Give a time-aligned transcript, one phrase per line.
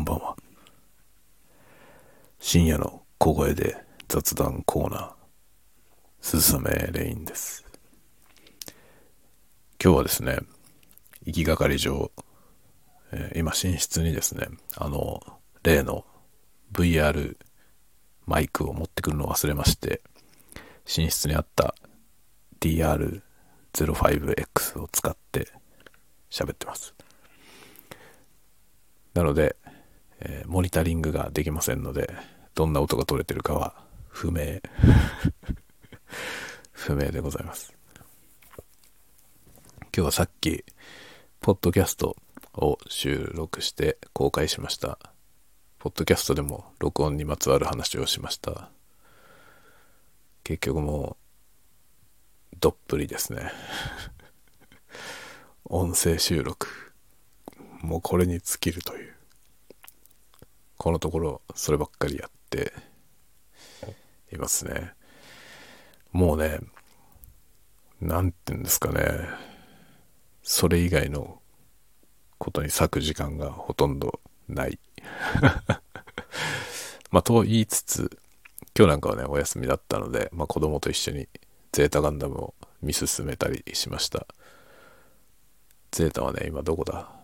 [0.00, 0.34] こんばんは。
[2.38, 3.76] 深夜の小声で
[4.08, 5.12] 雑談コーナー、
[6.22, 7.66] 鈴雨レインです。
[9.78, 10.38] 今日はですね、
[11.26, 12.10] 行きがかり上、
[13.12, 14.48] えー、今寝室にですね、
[14.78, 15.20] あの、
[15.62, 16.06] 例の
[16.72, 17.36] VR
[18.24, 20.00] マイクを持ってくるのを忘れまして、
[20.86, 21.74] 寝室にあった
[22.62, 25.48] DR05X を使って
[26.30, 26.94] 喋ってます。
[29.12, 29.56] なので、
[30.20, 32.14] えー、モニタリングができませんので、
[32.54, 33.74] どんな音が取れてるかは
[34.08, 34.60] 不明。
[36.72, 37.74] 不明でございます。
[39.92, 40.64] 今日はさっき、
[41.40, 42.16] ポッドキャスト
[42.54, 44.98] を収録して公開しました。
[45.78, 48.70] ポッドキャストでも録音にまつわる話をしました。
[50.44, 51.16] 結局も
[52.52, 53.50] う、どっぷりですね。
[55.64, 56.68] 音声収録。
[57.80, 59.19] もうこれに尽きるという。
[60.80, 62.72] このところ、そればっかりやって
[64.32, 64.94] いますね。
[66.10, 66.58] もうね、
[68.00, 69.28] なんて言うんですかね。
[70.42, 71.42] それ以外の
[72.38, 74.78] ことに割く時間がほとんどない。
[77.12, 78.18] まあ、と言いつつ、
[78.74, 81.28] 今日なんかはね、お休みだったので、まあ、子供と一緒に
[81.72, 84.26] ゼータガンダムを見進めたりしました。
[85.90, 87.19] ゼータはね、今どこだ？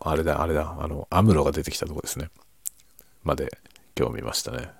[0.00, 2.30] あれだ、あれだ、あの、アムロが出てきたとこですね。
[3.22, 3.58] まで
[3.98, 4.70] 今日見ましたね。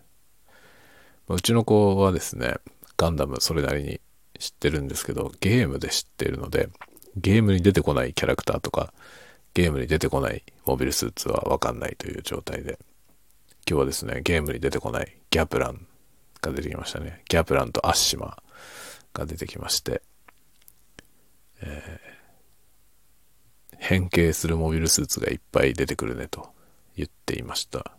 [1.29, 2.57] うちの子はですね、
[2.97, 4.01] ガンダムそれなりに
[4.39, 6.69] 知ってるんですけど、ゲームで知ってるので、
[7.17, 8.93] ゲームに出てこないキャラクターとか、
[9.55, 12.79] ゲームに出てこないモビルスーツはわかんないという状態で、
[13.69, 15.87] 今日はですね、ゲームに出てこないギャプラン
[16.41, 17.23] が出てきましたね。
[17.29, 18.37] ギャプランとアッシマ
[19.15, 20.03] が出てきまして、
[21.63, 22.16] えー、
[23.87, 26.49] 変形するモビルスーツがいっぱい出てくるねと
[26.97, 27.93] 言っていました。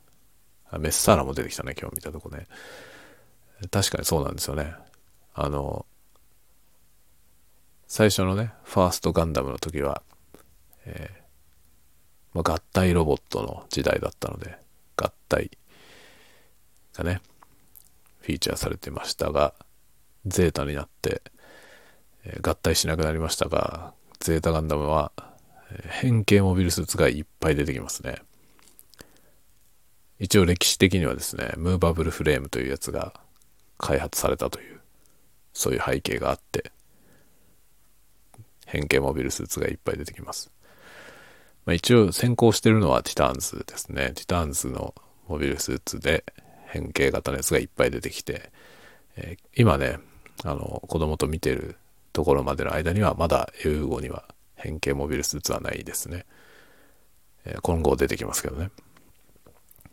[0.69, 2.45] あメッサーラも出てきたね、今日見たとこね。
[3.71, 4.73] 確かにそうなんですよね。
[5.33, 5.85] あの、
[7.87, 10.03] 最初のね、ファーストガンダムの時は、
[10.85, 11.17] えー、
[12.33, 14.57] まあ、合体ロボットの時代だったので、
[14.97, 15.51] 合体
[16.95, 17.21] がね、
[18.19, 19.53] フィーチャーされてましたが、
[20.25, 21.21] ゼータになって、
[22.25, 25.13] えー、合体しなくなりましたが、ゼータガンダムは、
[25.89, 28.21] 変形モビルスーツがいっぱい出てきますね。
[30.19, 33.13] 一応歴史的にはですね、ムーバブルフレームというやつが
[33.77, 34.79] 開発されたという、
[35.53, 36.71] そういう背景があって、
[38.65, 40.51] 変形モビルスーツがいっぱい出てきます。
[41.65, 44.13] まあ、一応先行してるのはティターンズですね。
[44.15, 44.95] ティターンズの
[45.27, 46.23] モビルスーツで
[46.67, 48.51] 変形型のやつがいっぱい出てきて、
[49.17, 49.99] えー、今ね、
[50.43, 51.77] あの、子供と見てる
[52.13, 54.25] ところまでの間にはまだ英語には
[54.57, 56.25] 変形モビルスーツはないですね。
[57.45, 58.71] え、今後出てきますけどね。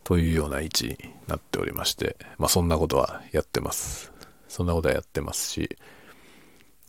[0.02, 0.98] というような位置に
[1.28, 4.12] なっておりまして、まあそんなことはやってます。
[4.48, 5.78] そんなことはやってますし、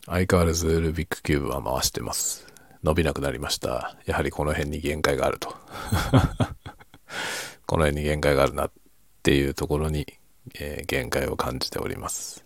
[0.05, 2.47] 相変わらずルビックキューブは回してます。
[2.83, 3.97] 伸びなくなりました。
[4.05, 5.55] やはりこの辺に限界があると。
[7.65, 8.71] この辺に限界があるなっ
[9.23, 10.05] ていうところに、
[10.59, 12.45] えー、限界を感じております。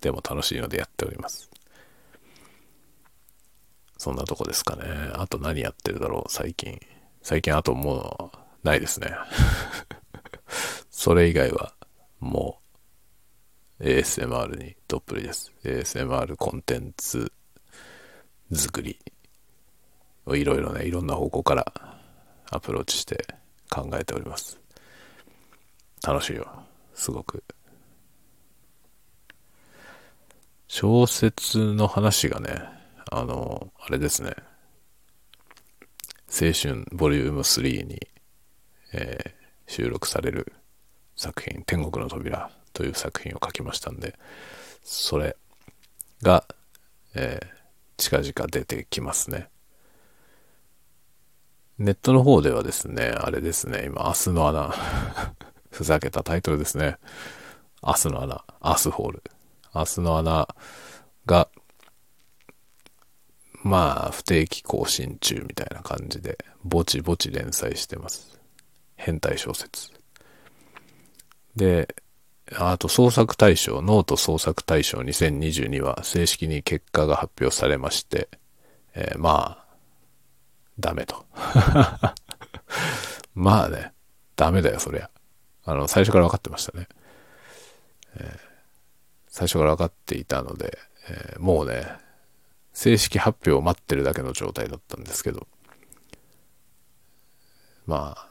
[0.00, 1.50] でも楽しいのでやっております。
[4.00, 4.84] そんなとこですかね。
[5.12, 6.80] あと何やってるだろう、最近。
[7.20, 9.14] 最近あともうないですね。
[10.90, 11.74] それ以外は、
[12.18, 12.62] も
[13.78, 15.52] う、ASMR にどっぷりです。
[15.64, 17.30] ASMR コンテンツ
[18.50, 18.98] 作り
[20.24, 22.00] をいろいろね、いろんな方向から
[22.50, 23.22] アプローチして
[23.68, 24.58] 考えております。
[26.02, 26.50] 楽しいよ。
[26.94, 27.44] すごく。
[30.68, 32.79] 小説の話がね、
[33.10, 34.34] あの、あれですね。
[36.28, 38.10] 青春ボリューム3に
[38.92, 40.52] えー、収録される
[41.16, 44.18] 作品、天国の扉という作品を書きましたんで、
[44.82, 45.36] それ
[46.22, 46.44] が、
[47.14, 47.46] えー、
[47.96, 49.48] 近々出てきますね。
[51.78, 54.74] ネットの方ではですね、あれですね、今、明日の穴
[55.70, 56.98] ふざけたタイトルですね。
[57.82, 59.22] 明日の穴、アースホール。
[59.74, 60.48] 明日の穴
[61.26, 61.48] が、
[63.62, 68.40] まあ、不定期更新中みたいな感じで、ぼちぼち連載してます。
[68.96, 69.90] 変態小説。
[71.56, 71.94] で、
[72.56, 78.28] あと創作大賞、ノート創作大賞2022は正式に結果が発表されまして、
[78.94, 79.64] えー、まあ、
[80.78, 81.26] ダメと。
[83.34, 83.92] まあね、
[84.36, 85.10] ダメだよ、そりゃ。
[85.64, 86.88] あの、最初から分かってましたね。
[88.16, 88.38] えー、
[89.28, 90.78] 最初から分かっていたので、
[91.08, 91.86] えー、もうね、
[92.72, 95.46] 正式発表を待ってるだけの状態だったんですけど、
[97.86, 98.28] まあ、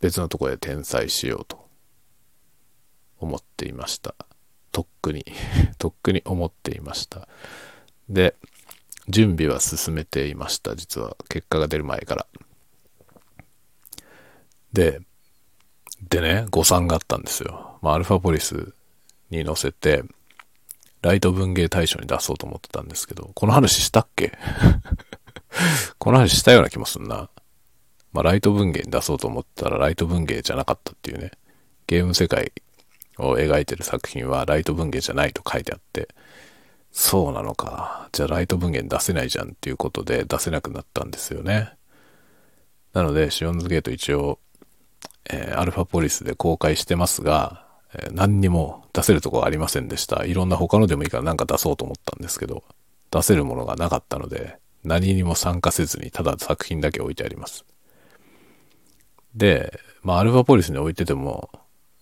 [0.00, 1.66] 別のとこで転載しようと
[3.18, 4.14] 思っていました。
[4.72, 5.24] とっくに
[5.78, 7.28] とっくに思っていました。
[8.08, 8.34] で、
[9.08, 10.74] 準備は進めていました。
[10.76, 12.26] 実は結果が出る前から。
[14.72, 15.00] で、
[16.02, 17.78] でね、誤算があったんですよ。
[17.80, 18.74] まあ、アルファポリス
[19.30, 20.02] に載せて、
[21.04, 24.32] ライト文芸大賞に出そうと思ってたんですけど、この話したっけ？
[25.98, 27.28] この話したような気もすんな。
[28.14, 31.32] まあ、ライト文芸に出そうと思ったら、ライト文芸じゃなかったっていうね。
[31.86, 32.52] ゲーム世界
[33.18, 36.08] を描いてる作品はライト文芸じゃないと書いてあって、
[36.90, 38.08] そうなのか。
[38.12, 41.74] じゃあライト文芸出せないじゃんっていうことで出せなくなったんですよね。
[42.94, 44.38] なので、シオンズゲート一応、
[45.28, 47.66] えー、アルファポリスで公開してますが、
[48.12, 50.24] 何にも出せるとこがありませんでした。
[50.24, 52.64] いろんな他のでもいいからなんか出そうと思ったんですけど、
[53.10, 57.64] 出せるものがなかったので、何にも参加せずにただ作品だけ置いてあります。
[59.34, 61.50] で、まあ、アルファポリスに置いてても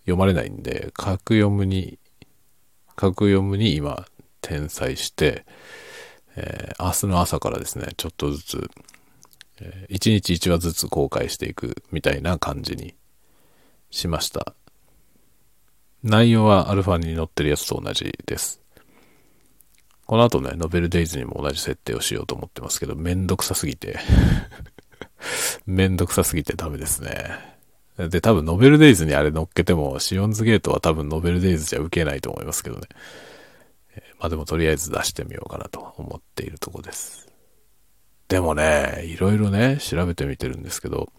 [0.01, 1.99] 読まれないんで、格読むに、
[2.97, 4.05] 格読むに今、
[4.43, 5.47] 転載して、
[6.37, 8.71] えー、明日の朝からですね、ちょっとずつ、
[9.61, 12.95] えー、1日1話ずつ公開していくみたいな感じに
[13.91, 14.55] しました。
[16.03, 18.61] 内容はアルファに載ってるやつと同じです。
[20.07, 23.99] この後ね、ノベルデイズにも同じ設定をしようと思ってますけど、めんどくさすぎて
[25.65, 27.39] めんどくさすぎてダメですね。
[27.97, 32.83] で、多分ノベルデイズにあれ乗っけても、シオンズゲートは多分ノベルデイズじゃ受けないと思いますけどね。
[34.19, 37.29] まあでもとりあえず出してみようかなと思っているとこです。
[38.29, 41.13] でもね、いろいろね、調べてみてるんですけど、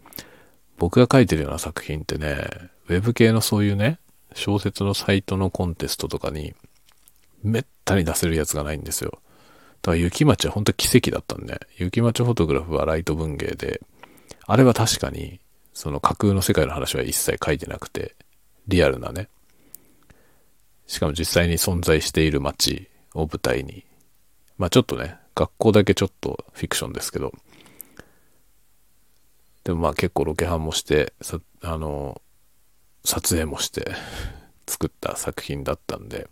[0.76, 2.48] 僕が書いてるような作品ってね、
[2.88, 3.98] ウェブ系のそういうね、
[4.34, 6.54] 小説のサイトのコンテストとかに、
[7.42, 9.18] めったに出せるやつがないんですよ。
[9.82, 13.80] だから雪町は本当奇跡だったんで、雪町フォトグラフはライト文芸で、
[14.46, 15.40] あれは確かに、
[15.72, 18.14] その架空の世界の話は一切書いてなくて、
[18.66, 19.28] リアルなね、
[20.86, 23.84] しかも実際に存在している街を舞台に、
[24.58, 27.32] まあちょっとね、学校だけちょっとフィクションですけど、
[29.64, 32.20] でもまあ結構ロケハンもして、さあの、
[33.04, 33.92] 撮影もして
[34.66, 36.28] 作った作品だったんで、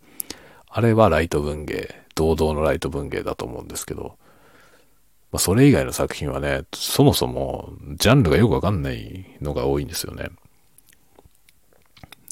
[0.69, 4.17] あれはライト文芸、堂々のライト文芸だと思うんですけど、
[5.31, 10.31] まあ、それ以外の作品はね、そもそもジャンルがよくわかんないのが多いんですよね。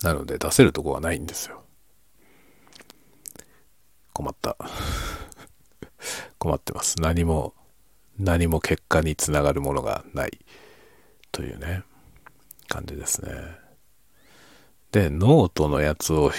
[0.03, 1.63] なので出せるとこがないんですよ。
[4.13, 4.57] 困った。
[6.39, 6.99] 困ってます。
[7.01, 7.55] 何も、
[8.19, 10.39] 何も結果につながるものがない
[11.33, 11.85] というね、
[12.69, 13.60] 感じですね。
[14.93, 16.33] で、ノートのやつを引っ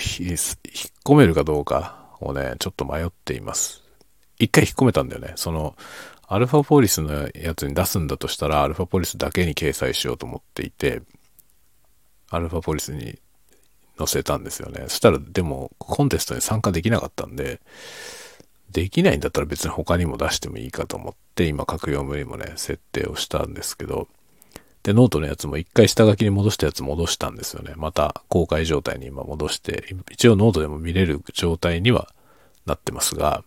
[1.06, 3.83] 込めるかどうかをね、ちょっと迷っています。
[4.39, 5.33] 一回引っ込めたんだよね。
[5.36, 5.75] その、
[6.27, 11.01] アルファポリスのやつに出すんだとしたら、アルファポリスだけに掲載しようと思っていて、
[12.30, 13.19] アルファポリスに
[13.98, 14.86] 載せたんですよね。
[14.88, 17.62] そしたら、でも、コンテストに参加できなかったんで、
[18.71, 24.07] できないんだったら別に他にも出してもいいかと思って、今、カクヨムにもね、設定をしたんですけど、
[24.83, 27.74] で、ノートのやつも一回下書きに戻したやつ戻したんですよね。
[27.75, 32.10] また公開状態に今戻して、一応ノートでも見れる状態には
[32.66, 33.44] なってますが、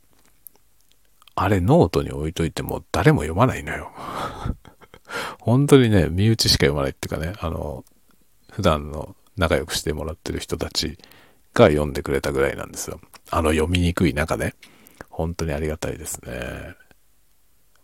[1.37, 3.91] あれノートに置いといても誰も読まないのよ。
[5.41, 7.85] 本当にね、身内しか読まないっていうかね、あの、
[8.53, 10.99] 普段の仲良くしてもらってる人たち
[11.53, 13.01] が読んでくれたぐらいなんですよ。
[13.31, 14.55] あの読みにくい中ね。
[15.11, 16.77] 本当にありがたいですね。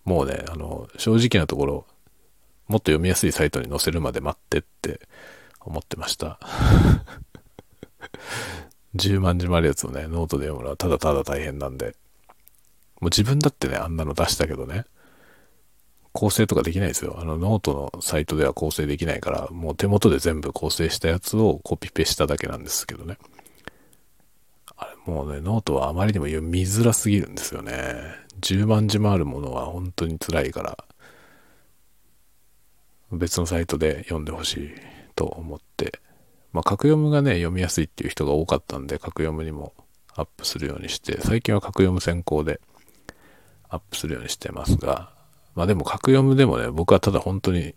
[0.04, 1.86] もうね、あの、正直なところ、
[2.70, 5.00] もっと読みやすいサイトに載せるまで待ってって
[5.58, 6.38] 思ってました。
[8.94, 11.96] 10万字もあるやつをね、ノートで読むのはただただ大変なんで。
[13.00, 14.84] もう自分だってね、あんなの出したけどね、
[16.12, 17.16] 校正とかできないですよ。
[17.18, 23.18] あのノートのサイトでは校正できないから、もう手元で全部校正したやつをコピペしただけなんですけどね。
[24.76, 27.74] あれもうね、ノートはあまりにも見づらすぎるんですよね。
[28.40, 30.84] 10万字もあるものは本当に辛いから、
[33.12, 34.70] 別のサイトで読んでほしい
[35.16, 36.00] と思って、
[36.52, 39.72] まあ、カクヨムがね、読みやすいっていう人が多かったんで、カクヨムにも
[40.14, 42.60] アップするようにして、最近はカクヨム先行で
[43.68, 45.12] アップするようにしてますが、
[45.54, 47.74] まあでもカクヨムでもね、僕はただ本当に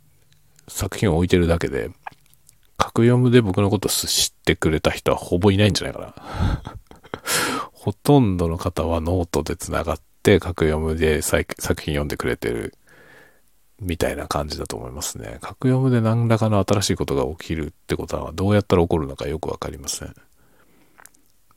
[0.68, 1.92] 作品を置いてるだけで、
[2.78, 6.62] カクヨムで僕のこと知ってくれた人はほぼいないんじゃないかな。
[7.72, 12.76] ほとんどの方はノートで繋がって、カクヨムで作品読んでくれてる
[13.84, 15.38] みたいな感じだと思いますね。
[15.42, 20.16] カクヨムで何らかの新しいことが起きるってことはどうやったら起こるのかよくわかりません。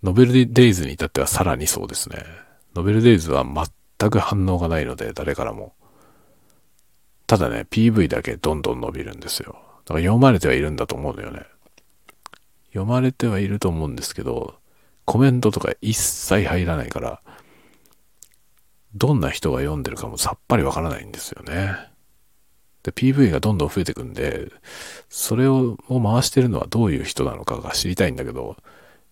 [0.02, 2.25] ノベルデイズに至ってはさらにそうですね。
[2.75, 5.73] ノベルデイズは全く反応がないので、誰からも。
[7.26, 9.54] ただね、PV だけどんどん伸びるんですよ。
[9.85, 11.45] だから読まれてはいるんだと思うのよね。
[12.68, 14.54] 読まれてはいると思うんですけど、
[15.04, 17.21] コメントとか一切入らないから、
[18.95, 21.75] どんな人が読んでるかもさっぱりわからないんですよね。
[22.86, 24.52] で、PV がどんどん増えてくんで、
[25.08, 28.56] それを回してるのはどういう人なのかが知りたいんだけど、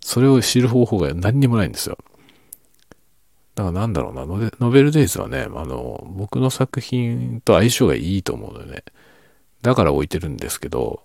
[0.01, 1.99] それを知る方法が何にもないんですよ。
[3.57, 8.85] だからなんだろうな、ノベルデイズはね、あの、僕の作品と相性がいいと思うのよね。
[9.63, 11.03] だから置いてるんですけど、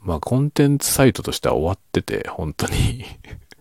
[0.00, 3.04] まあコンテンツサイトとしては終わってて、本当に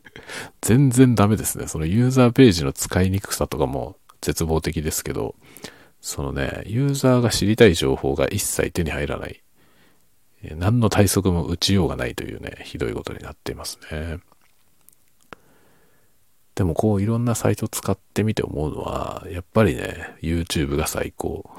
[0.61, 1.67] 全然ダメですね。
[1.67, 5.35] そのユーザーページの使いにくさとかも絶望的ですけど、
[6.01, 9.41] そのね、ユーザーが知りたい情報が一切手に入らない。
[10.55, 14.19] 何の対策も打ちようがないというね、ひどいことになっていますね。
[16.55, 21.49] でもこういろんなサイト使ってみて思うのは、やっぱりね、YouTube が最高。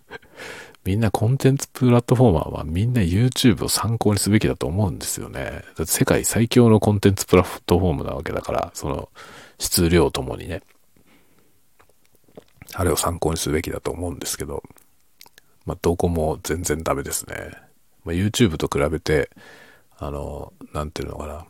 [0.84, 5.62] みんなコンテンツプラットフォーマーはみんな YouTube を参考にすべきだと思うんですよね。
[5.76, 9.10] だって世界最強のコンテンツプラットフォームなわけだから、その
[9.58, 10.62] 質量ともにね。
[12.74, 14.62] あれを参考にすべきだと思うんですけど、
[15.64, 17.50] まあ、どこも全然ダメですね。
[18.04, 19.30] まあ、YouTube と比べて、
[19.98, 21.46] あの、なんていうのかな。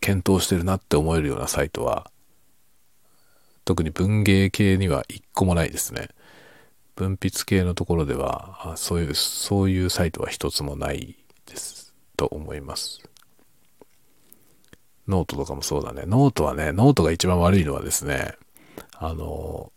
[0.00, 2.10] 検討してるなって思えるようなサイトは、
[3.64, 6.08] 特に文芸系には一個もないですね。
[6.94, 11.16] 文筆系のところでは、そういう、そういうサイトは一つもない
[11.46, 13.02] です、と思います。
[15.08, 16.04] ノートとかもそうだね。
[16.06, 18.34] ノートはね、ノートが一番悪いのはですね、
[18.92, 19.72] あの、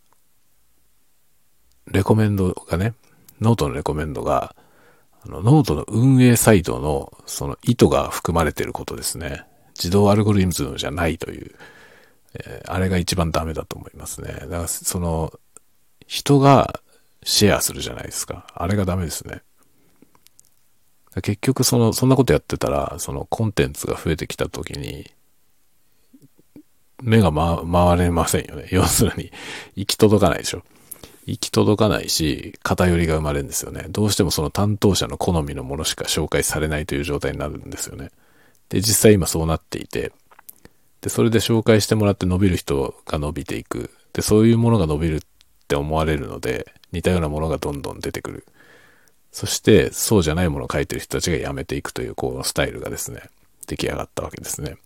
[1.88, 2.94] レコメンドがね、
[3.42, 4.56] ノートのレコメンドが、
[5.26, 9.44] あのノートの運営サイトのその意図が含まれていることですね。
[9.78, 11.56] 自動アルゴリズムじゃないという、
[12.36, 14.34] えー、あれが一番ダメだと思いますね。
[14.34, 15.34] だからその、
[16.08, 16.80] 人が
[17.24, 18.48] シェアするじゃないですか。
[18.54, 19.42] あれがダメですね。
[21.22, 25.12] 結局その、そんなことやってたら、そのコンテンツが増えてきた時に、
[27.02, 28.68] 目が、ま、回れませんよね。
[28.72, 29.32] 要するに、
[29.76, 30.64] 行き届かないでしょ。
[31.26, 33.86] 行き届かないし、偏りが生まれるんですよね。
[33.90, 38.10] どうしてもその担当者の好みのものしか紹介されないという状態になるんですよね。
[38.70, 40.12] で、実際今そうなっていて、
[41.02, 43.92] で、それで紹介してもらって伸びる人が伸びていく。
[44.14, 45.20] で、そういうものが伸びるっ
[45.68, 48.46] て思われるので、似たようなものがどんどん出てくる。
[49.32, 53.22] そして、そうじゃないものを書いてる人たちがやめていくという、こう、スタイルがですね、
[53.68, 54.78] 出来上がったわけですね。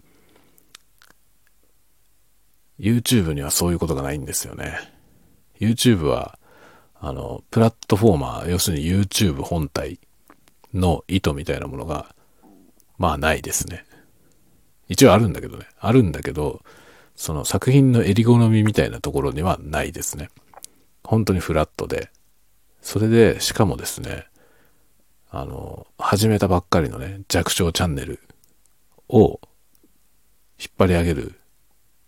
[2.79, 4.77] YouTube にはそういうことがないんですよね。
[5.59, 6.37] YouTube は、
[6.99, 9.99] あの、プラットフォーマー、要するに YouTube 本体
[10.73, 12.15] の意図みたいなものが、
[12.97, 13.85] まあないですね。
[14.87, 15.65] 一応あるんだけどね。
[15.79, 16.61] あるんだけど、
[17.15, 20.29] その作品の襟好みみたいなところにはないですね。
[21.03, 22.09] 本当にフラットで。
[22.81, 24.25] それで、しかもですね、
[25.29, 28.19] あの、始めたばっかりのね、弱小チャンネル
[29.09, 29.39] を
[30.59, 31.35] 引っ張り上げる、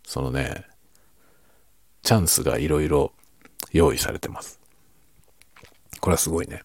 [0.06, 0.66] そのね、
[2.04, 3.12] チャンスがいろいろ
[3.72, 4.60] 用意されてます。
[6.00, 6.64] これはすごいね。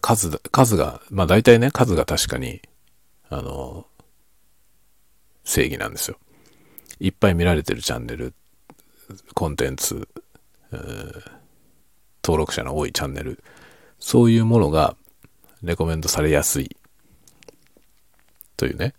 [0.00, 2.60] 数、数が、まあ大体ね、数が確かに、
[3.30, 3.86] あの、
[5.44, 6.18] 正義なんですよ。
[7.00, 8.34] いっぱい見られてるチャンネル、
[9.34, 10.08] コンテンツ、
[12.22, 13.42] 登録者の多いチャンネル、
[13.98, 14.96] そういうものが
[15.62, 16.76] レコメンドされやすい
[18.56, 18.94] というね、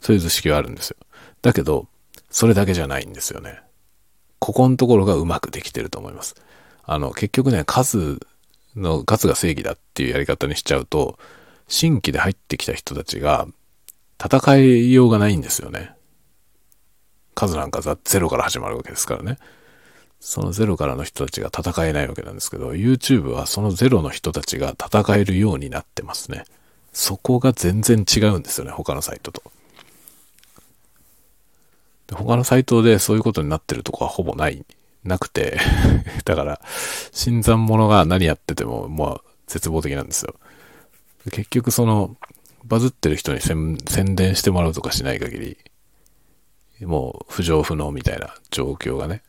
[0.00, 0.96] そういう図式はあるんですよ。
[1.42, 1.88] だけど、
[2.30, 3.60] それだけじゃないんですよね。
[4.38, 6.36] ここのところがうまくできてると思います。
[6.84, 8.20] あの、結局ね、数
[8.76, 11.18] の、数が正義だっていうやり方にしちゃうと、
[11.68, 13.46] 新規で入ってきた人たちが
[14.22, 15.92] 戦いようがないんですよね。
[17.34, 19.38] 数なんかゼロから始まるわけですからね。
[20.20, 26.44] そのゼロからの人たちが戦えないわけなんですけど、YouTube はそのゼロの人たちが戦えるようになってますね。
[26.92, 29.42] そこが全然違うんですよね、他のサイトと。
[32.14, 34.64] 他のサイトでそういうことになってるとこはほぼない、
[35.04, 35.58] なくて
[36.24, 36.60] だから、
[37.12, 40.34] 新参者が何やってても、まあ、絶望的なんですよ。
[41.30, 42.16] 結局その、
[42.64, 43.76] バズってる人に宣
[44.14, 45.56] 伝してもらうとかしない限
[46.80, 49.22] り、もう浮上不能みたいな状況がね、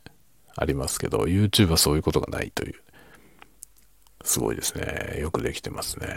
[0.55, 2.75] ありますけど、YouTube はそういうことがないという。
[4.24, 5.19] すごいですね。
[5.21, 6.07] よくできてますね。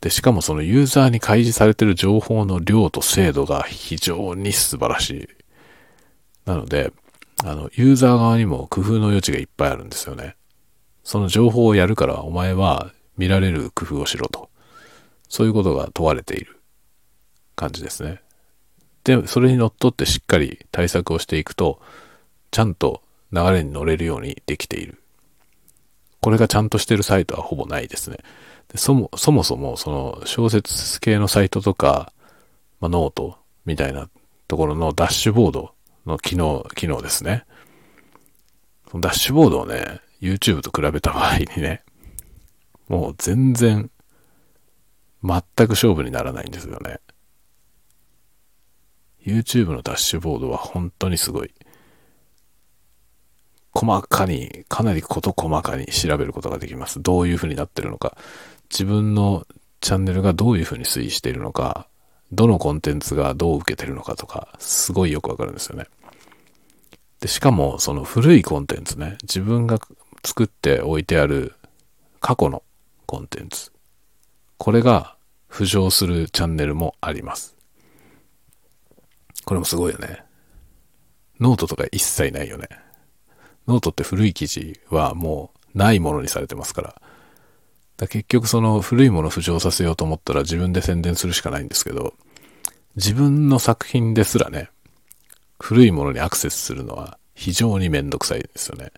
[0.00, 5.28] で、しかもそのユーザーに開示されてる情報の量と精度が非常に素晴らしい。
[6.46, 6.92] なので、
[7.44, 10.36] あの、ユーザー側にも工夫の余地がいっぱいあるんですよね。
[11.04, 14.48] その情報をやるからお前は見られる工夫をしろと。
[15.28, 16.60] そういうことが問われている
[17.56, 18.22] 感じですね。
[19.04, 21.80] で、それにのっとってしっかり対策をしていくと、
[22.50, 25.02] ちゃんと流れに乗れるようにできている。
[26.20, 28.18] これがちゃんとしてるサイトはほぼないですね。
[28.68, 32.12] でそもそもそもその小説系のサイトとか、
[32.80, 34.08] まあ、ノートみたいな
[34.48, 35.72] ところのダッシュボード
[36.06, 37.44] の機能、機能ですね。
[38.94, 41.82] ダッシュボードをね、YouTube と比べた場合にね、
[42.88, 43.90] もう全然、
[45.22, 47.00] 全く勝負にならないんですよね。
[49.24, 51.52] YouTube のダッシュボードは本当にすごい。
[53.72, 57.02] 細かに、かなり事細かに調べることができます。
[57.02, 58.16] どういう風になってるのか。
[58.70, 59.46] 自分の
[59.80, 61.88] チャンネルがどういう風に推移しているのか。
[62.32, 65.86] どのコンテンツがどう受けてるのかとか、すごいよくわかるんですよね。
[67.20, 69.78] で、しかも、その古いコンテンツね、自分が
[70.24, 71.54] 作っておいてある
[72.20, 72.62] 過去の
[73.06, 73.72] コンテンツ。
[74.58, 75.16] これが
[75.50, 77.56] 浮上するチャンネルもあります。
[79.44, 80.24] これもすごいよね。
[81.40, 82.68] ノートとか一切ないよね。
[83.68, 87.02] ノートって古い記事はもうないものにされてますから。
[87.96, 92.14] だ結局その古いもの浮上させようと思ったら自分で宣伝するしかないんですけど、
[92.96, 94.70] 自分の作品ですらね、
[95.58, 98.92] 古いものにアクセスするのは非常にめんどくさいですよね。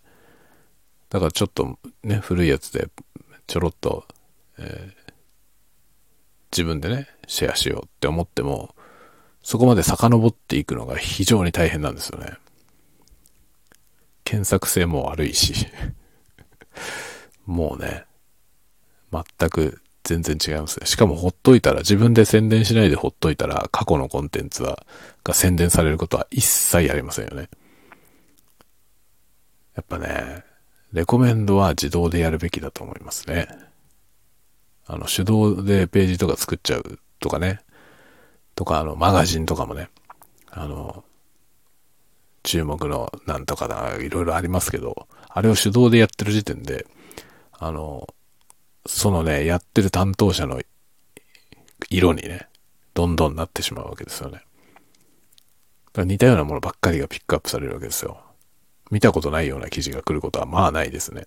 [1.10, 2.88] だからちょっとね、古いやつで
[3.46, 4.04] ちょろっと、
[4.58, 5.12] えー、
[6.52, 8.74] 自分でね、シェアしようって思っても、
[9.42, 12.36] そこまで遡っていくのが非常に大変なんですよね。
[14.24, 15.66] 検索性も悪いし
[17.46, 18.04] もうね、
[19.10, 20.86] 全く全然違いますね。
[20.86, 24.86] しかもほっといたら、自分で宣伝しないでほっといたら、過去のコンテンツは、
[25.22, 27.50] が宣伝されることは一切ありませんよね。
[29.76, 30.44] やっぱね、
[30.94, 33.48] レコメンドは自動でやるべきだと思いますね。
[34.86, 37.60] あの、手動でページとか作っちゃうとかね。
[38.54, 39.90] とか、あの、マガジンとかもね。
[40.50, 41.04] あの、
[42.42, 46.86] 注目のなんとかだ、いろいろありますけど、あれを手動でやってる時点で、
[47.52, 48.08] あの、
[48.86, 50.60] そのね、やってる担当者の
[51.90, 52.48] 色にね、
[52.94, 54.34] どんどんなってしまうわけですよね。
[54.34, 54.44] だか
[55.98, 58.20] ら似たようなものばっかりがピックアップされるわけですよ。
[58.90, 61.26] 見たことないような記事が来ることはまあないですね。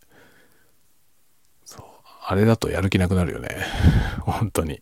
[1.65, 1.86] そう。
[2.25, 3.49] あれだとやる気なくなるよね。
[4.21, 4.82] 本当に。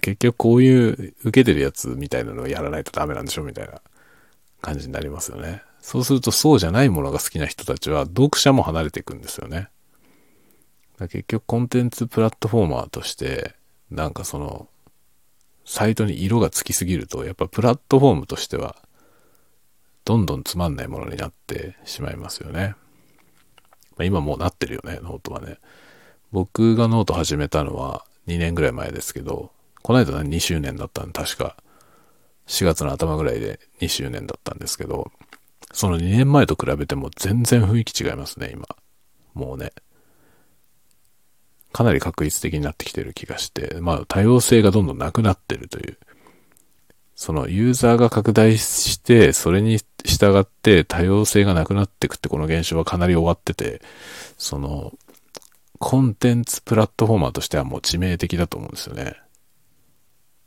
[0.00, 3.80] 結局こういう受けてるやつみたいなのをやらないとダメなんでしょみたいな
[4.60, 5.62] 感じになりますよね。
[5.80, 9.68] そうするとそうじゃないものが好きな人たちは読者も離れていくんですよね。
[11.06, 13.54] 結局コンテンツプラットフォーマーとして
[13.90, 14.68] なんかその
[15.64, 18.76] サイトに色がつきすぎるとやっぱプラットフォームとしては
[20.04, 22.74] どんどんつまんないものになってしまいますよね。
[23.98, 25.58] まあ、今もうなってるよね、ノートはね。
[26.32, 31.56] 僕がノート始めたのは2年ぐらい前ですけど、この間2周年だったん、確か
[32.46, 35.12] 4月の頭ぐらいで2周年だったんですけど、
[35.72, 38.66] その2年前と比べても全然雰囲気違いますね、今。
[39.34, 39.72] もうね。
[41.72, 45.98] かなり確率的になってきてる気がして、まあ多様性がどんどんなくなってるという
[47.18, 53.82] そのユーザーが拡大して、それに従って多様性がなくなっていくってこの現象はかなり終わってて、
[54.36, 54.92] その、
[55.80, 59.16] コンテンツプラットフォーマーとしてはもう致命的だと思うんですよね。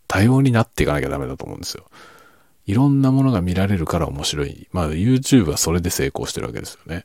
[0.07, 1.83] 多様になっていかなきゃダメだと思うんですよ。
[2.65, 4.69] いろんなものが見られるから面白い。
[4.71, 7.03] まあ YouTube はそれで成功してるわけですよね。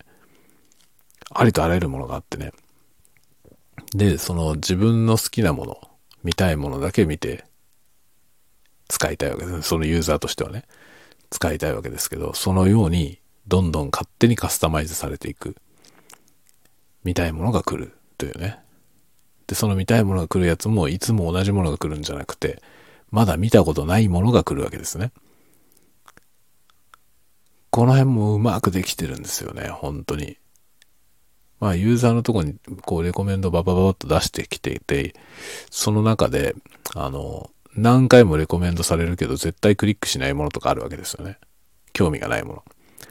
[1.34, 2.52] ありとあらゆるものがあってね。
[3.94, 5.80] で、その自分の好きなもの、
[6.22, 7.44] 見たいものだけ見て、
[8.88, 9.62] 使いたいわけです。
[9.62, 10.64] そのユーザーとしてはね。
[11.30, 15.56] 使いたいわけですけど、そのようにどんどん勝手にカスタマイズされていく。
[17.04, 18.58] 見たいものが来るというね。
[19.46, 22.62] で、その見たいものが来るやつもいつも同じものが来るんじゃなくて、
[23.10, 25.12] まだ見たことないものが来るわけですね。
[27.70, 30.38] この辺もうまくできてるんですよね、本当に。
[31.58, 35.14] まあ、ユーザーのとこに、こう、レコメンドババババッと出してきていて、
[35.70, 36.54] その中で、
[36.94, 41.38] あの、何回もレコメンドされるけど絶対クリックしないものとかあるわけですよね。
[41.92, 42.64] 興味がないもの。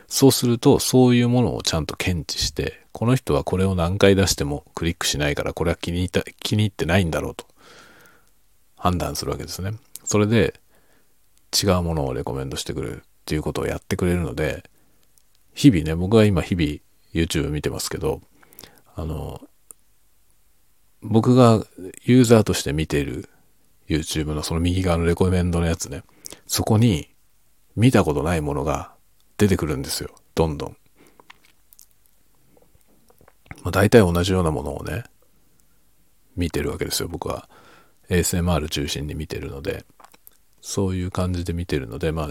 [0.07, 7.45] そうすると、そういうものをちゃんと検知して、この人はこれを何回出してもクリックしないから、これは気に入った、気に入ってないんだろうと
[8.75, 9.73] 判断するわけですね。
[10.03, 10.59] それで
[11.51, 14.63] 違うものをレコメンドしてくるっていうことをやってくれるので、
[15.53, 16.79] 日々ね、僕は今日々
[17.13, 18.21] YouTube 見てますけど、
[18.95, 19.41] あの、
[21.01, 21.63] 僕が
[22.03, 23.29] ユーザーとして見ている
[23.87, 26.03] YouTube のその右側のレコメンドのやつね。
[26.47, 27.09] そこに
[27.75, 28.93] 見たことないものが
[29.37, 30.09] 出てくるんですよ。
[30.33, 30.77] どんどん。
[33.63, 35.03] まあ、大体同じようなものをね、
[36.35, 37.49] 見てるわけですよ、僕は。
[38.09, 39.85] ASMR 中心に見てるので、
[40.61, 42.27] そういう感じで見てるので、まあ、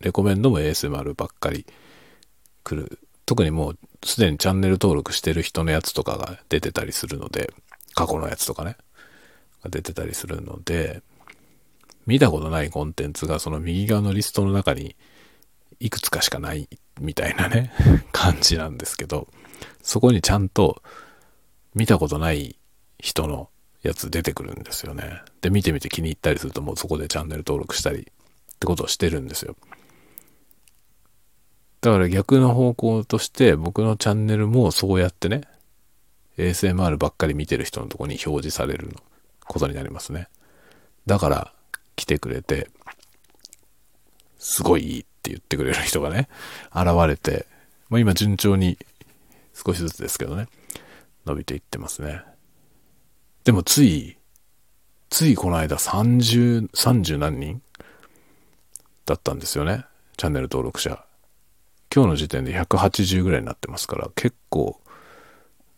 [0.00, 1.66] レコメンドも ASMR ばっかり
[2.64, 2.98] 来る。
[3.26, 7.52] 特にもうすでにチャンネル登録してる人のやつとかが出てたりするので、
[7.94, 8.76] 過去のやつとかね。
[9.66, 11.02] が出てたりするので、
[12.06, 14.96] 見たことないコンテンツがその右側のリストの中に
[15.80, 16.68] いくつかしかない
[17.00, 17.72] みたいなね、
[18.12, 19.28] 感じなんですけど、
[19.82, 20.82] そこにちゃんと
[21.74, 22.56] 見たことない
[22.98, 23.50] 人の
[23.82, 25.22] やつ出てくるんですよね。
[25.40, 28.04] で、見てみて気に入ったりするともうそこでチャンネル登録したりっ
[28.58, 29.56] てことをしてるんですよ。
[31.86, 35.42] だから逆の方向として僕のチャンネルもそうやってね、
[36.36, 38.96] ASMR ばっかり見てる人のとこに表示される
[39.44, 40.26] ことになりますね。
[41.06, 41.52] だから
[41.94, 42.68] 来てくれて、
[44.36, 46.28] すごいいいって言ってくれる人がね、
[46.74, 47.46] 現れて、
[47.88, 48.78] まあ今順調に
[49.54, 50.48] 少しずつですけどね、
[51.24, 52.20] 伸びていってますね。
[53.44, 54.16] でもつい、
[55.08, 57.62] ついこの間30、30何人
[59.04, 59.84] だったんですよね。
[60.16, 61.05] チャンネル登録者。
[61.96, 64.78] 今日の時点で180ぐらいになってますから、結構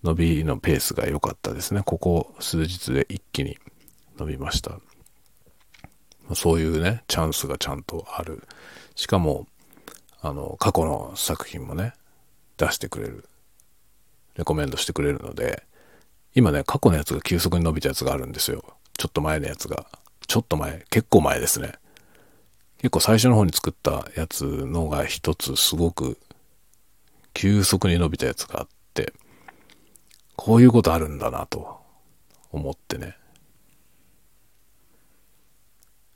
[0.03, 1.83] 伸びのペースが良かったですね。
[1.85, 3.57] ここ数日で一気に
[4.19, 4.81] 伸びました。
[6.35, 8.43] そういうね、チャンスがちゃんとある。
[8.97, 9.47] しかも、
[10.21, 11.93] あの、過去の作品もね、
[12.57, 13.29] 出してくれる。
[14.35, 15.63] レコメンドしてくれるので、
[16.35, 18.65] 今ね、過去のやつが急速に伸びたやつがあるんですよ。
[18.99, 19.87] ちょっと前のやつが。
[20.27, 21.75] ちょっと前、結構前ですね。
[22.79, 26.19] 結構最初の方に作ったやつのが一つすごく
[27.35, 29.13] 急速に伸びたやつがあって、
[30.37, 31.81] こういうことあるんだなと
[32.51, 33.17] 思ってね。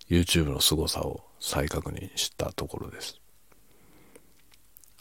[0.09, 3.20] YouTube の凄さを再確認したところです。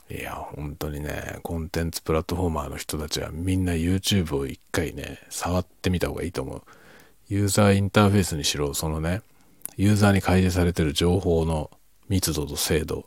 [0.10, 6.62] いや、本当にね、コンテンツプラットフォーマーの人たちはみんな YouTube を一回ね、触ってみた方がいいと思う。
[7.30, 9.22] ユーザーインターフェースにしろ、そのね、
[9.78, 11.72] ユーザーに開示されてる情報の
[12.10, 13.06] 密度と精度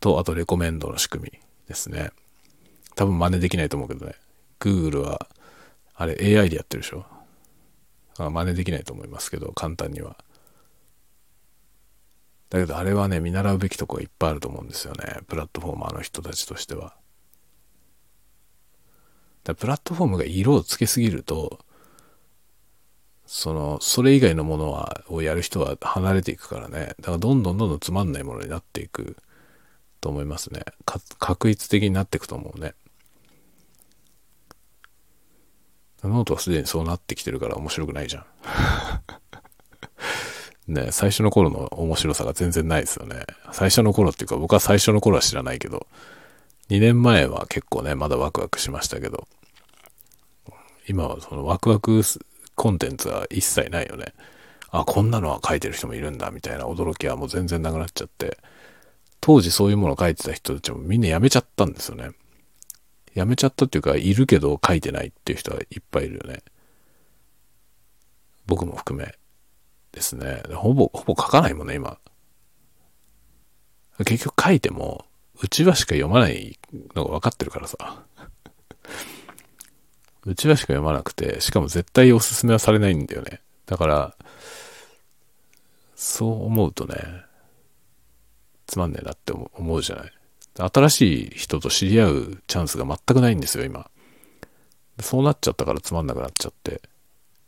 [0.00, 1.38] と、あとレコメンドの仕組み
[1.68, 2.10] ですね。
[2.94, 4.14] 多分真似できないと思うけどね。
[4.60, 5.28] Google は、
[5.94, 7.04] あれ AI でやってるでしょ。
[8.18, 10.16] あ真似できないと思いますけど、簡単には。
[12.50, 15.20] だけどあれはね、見習うべきとこがいっぱいあると思うんですよね。
[15.26, 16.94] プラットフォーマーの人たちとしては。
[19.44, 21.60] だプラットフォームが色をつけすぎると、
[23.34, 26.94] その、それ以外のものは、をやる人は離れていくからね。
[27.00, 29.16] だからどんどんどんどんつまんないものになっていく
[30.02, 30.60] と思いますね。
[30.84, 32.74] か確率的になっていくと思うね。
[36.04, 38.26] ノートはすでにそうなってきてるから面白くないじゃん。
[40.74, 43.24] ね、最初の頃の面白さが全然ないですよね。
[43.52, 45.86] 最初の頃っていうか僕は最初の頃は知らないけど、
[46.68, 49.26] 2年前は結構ね、まだワクワクしましたけど、
[50.86, 52.02] 今はそのワクワク
[52.54, 54.14] コンテンツは一切ないよね。
[54.70, 58.38] あ、こんなのは書いてる人もいるんだ、みたいな驚きはもう全然なくなっちゃって、
[59.20, 62.10] 当時そういうものを書いてた人たちもみんな辞めちゃったんですよね。
[63.14, 66.42] 辞めちゃったっていうか、いるけど書いてないっていう人はいっぱいいるよね。
[68.46, 69.14] 僕も含め
[69.92, 70.42] ですね。
[70.54, 71.98] ほぼ、ほぼ書かないもんね、今。
[74.04, 75.04] 結局書いても、
[75.42, 76.58] うちわしか読まない
[76.94, 78.04] のが分かってるからさ。
[80.24, 83.40] うちわしか読まなくて、しかも絶対おすすめはされないんだよね。
[83.66, 84.16] だから、
[85.96, 86.96] そう思うとね、
[88.66, 90.12] つまんねえなって思うじゃない。
[90.56, 93.90] 新しい人と知り合うチャンスが全くないんですよ、今。
[95.00, 96.82] そうなっちゃったからつまんなくなっちゃって。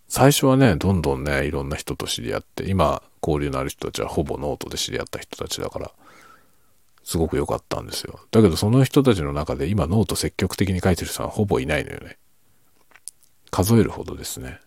[0.08, 5.90] 最初はね、どんどんね、いろんな人と知り合って、今、交流のある人たちはほぼノートで知り合った人たちだから、
[7.04, 8.20] すごく良かったんですよ。
[8.30, 12.16] だけどその人たちの中で今ノート積極的に書いてる人はほぼいないのよね。
[13.54, 14.58] 数えるほどですね。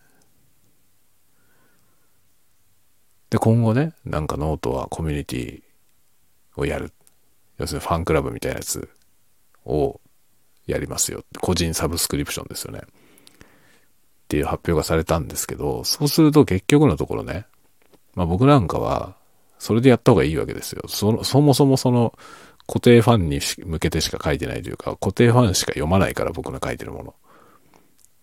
[3.28, 5.62] で、今後ね、なんかノートはコミュニティ
[6.56, 6.94] をやる。
[7.58, 8.88] 要するにファンクラブみたいなやつ
[9.66, 10.00] を
[10.66, 11.22] やりますよ。
[11.38, 12.80] 個人サブスクリプションですよね。
[12.80, 12.84] っ
[14.26, 17.44] ていう発表がされたんですけど、そうすると結局のところね、
[18.14, 19.16] まあ僕なんかは、
[19.58, 20.84] それでやった方がいいわけですよ。
[20.88, 22.14] そそもそもその
[22.66, 27.14] 固定ファンに向けてしか書いてないというか、固定ファンしか読まないから僕の書いてるもの。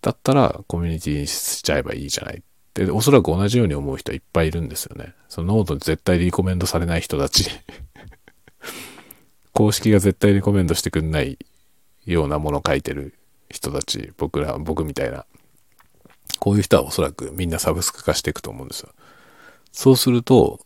[0.05, 2.43] だったらコミュニティにしちゃえばいいじゃない。
[2.75, 5.15] で、おそらく同じように思う人はいっぱいいるんですよね。
[5.29, 7.49] そのノートに絶対リコメンドされない人たち
[9.51, 11.39] 公式が絶対リコメンドしてくんない
[12.05, 13.15] ようなものを書いてる
[13.49, 15.25] 人たち、僕ら、僕みたいな。
[16.37, 18.89] こういう人はおそらくみんなサブスク化していくと思うんですよ。
[19.71, 20.59] そうすると、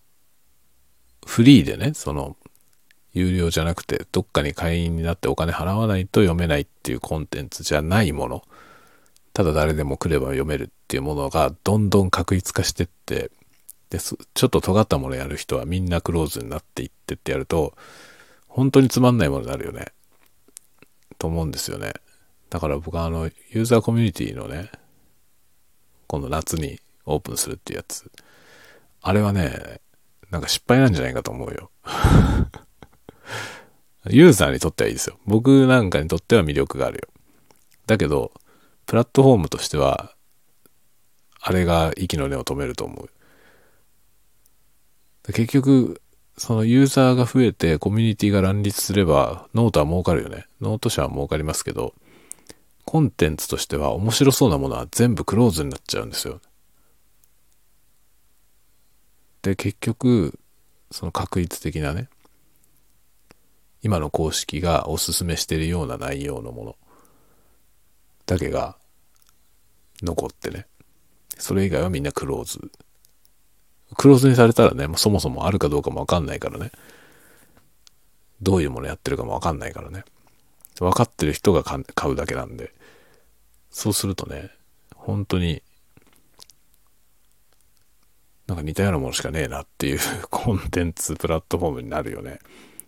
[1.26, 2.36] フリーでね、その、
[3.14, 8.44] 有料じゃなくて、どっかに会員になってお金払わないと読めないっていうコンテンツじゃないもの。
[9.40, 13.32] ただ誰でも来れば読めるっていうものがどんどん確立化してって、
[13.90, 17.74] で、ちょっと尖ったものやる人はみんなクローズになっていってってやると、
[18.50, 19.94] 本当につまんないものになるよね。
[21.18, 21.94] と思うんですよね。
[22.50, 24.72] だから僕はあの、ユーザーコミュニティのね、
[26.08, 28.12] 今度夏にオープンするっていうやつ。
[29.02, 29.80] あれはね、
[30.32, 31.72] なんか失敗なんじゃないかと思うよ。
[34.10, 35.18] ユーザーにとってはいいですよ。
[35.26, 37.08] 僕なんかにとっては魅力があるよ。
[37.88, 38.34] だけど、
[38.90, 40.16] プラットフォームとしては、
[41.40, 43.08] あれが息の根を止めると思
[45.28, 45.32] う。
[45.32, 46.02] 結局、
[46.40, 50.48] そのユーザーが増えてコミュニティが乱立すれば、ノートは儲かるよね。
[50.60, 51.94] ノート社は儲かりますけど、
[52.84, 56.42] コンテンツとしては面白そうなものは全部クローズになっちゃうんですよ。
[59.44, 60.40] で、結局、
[60.90, 62.10] その画一的なね、
[63.84, 66.76] 今の公式がおすすめしているような内容のもの
[68.26, 68.79] だけが
[70.02, 70.68] 残ってね。
[71.38, 72.72] それ以外はみんなクローズ。
[73.98, 76.72] クローズにされたらね、もうそもそもあるかどうかもわかんないからね。
[78.42, 80.04] どういうものやってるかもわかんないからね。
[80.80, 82.74] 分かってる人が買うだけなんで。
[83.72, 84.52] そうするとね、
[84.96, 85.62] 本当に、
[88.48, 90.00] なんか似たようなものしかねえなっていう
[90.32, 92.40] コンテンツプラットフォームになるよね。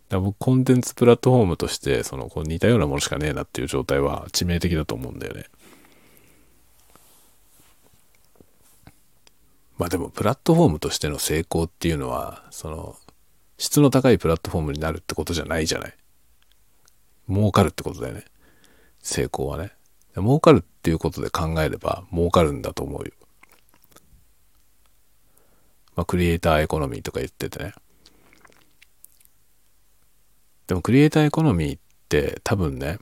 [0.10, 5.46] だ僕コンテンツプラットフォームとして、そのこう似たようなものしかねえなっていう状態は致命的だと思うんだよね。
[9.82, 12.96] まあでもプラットフォームとしての成功っていうのは、その
[13.58, 15.98] 質の高いプラットフォームになるってことじゃないじゃない。
[17.28, 18.26] 儲かるってことだよね。
[19.02, 19.72] 成功はね。
[20.16, 23.12] 儲かるっていうことで考えれば儲かるんだと思うよ。
[25.96, 27.74] まあクリエイターエコノミーとか言っててね。
[30.68, 33.00] でもクリエイターエコノミーって多分ね、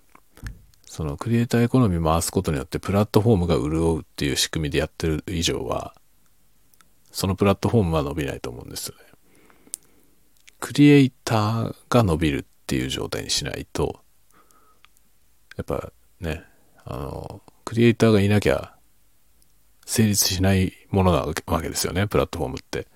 [0.86, 5.94] そのクリエイターエコノミー回すことによってプラットフォームが潤うっていう仕組みでやってる以上は、
[7.12, 9.04] そのプラットフォームは伸びないと思うんですよね。
[10.60, 14.02] クリエイターが伸びるっていう状態にしないと、
[15.58, 16.43] やっぱね、
[16.86, 18.76] あの、クリエイターがいなきゃ
[19.86, 22.88] 成立しないものなわけですよね、プラットフォームって。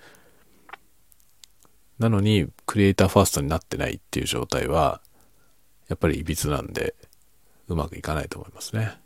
[1.99, 5.01] なのに、クリエイターファーストになってないっていう状態は、
[5.87, 6.95] やっぱり歪なんで、
[7.67, 8.97] うまくいかないと思いますね。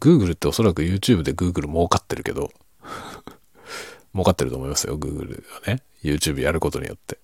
[0.00, 2.50] Google っておそらく YouTube で Google 儲かってるけど
[4.12, 5.82] 儲かってると思いますよ、Google はね。
[6.02, 7.18] YouTube やることによって。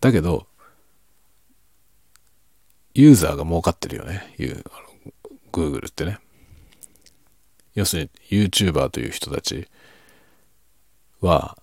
[0.00, 0.46] だけど、
[2.94, 4.34] ユーザーが儲かってるよね。
[5.52, 6.18] Google ってね。
[7.74, 9.68] 要するに YouTuber という人たち
[11.20, 11.56] は、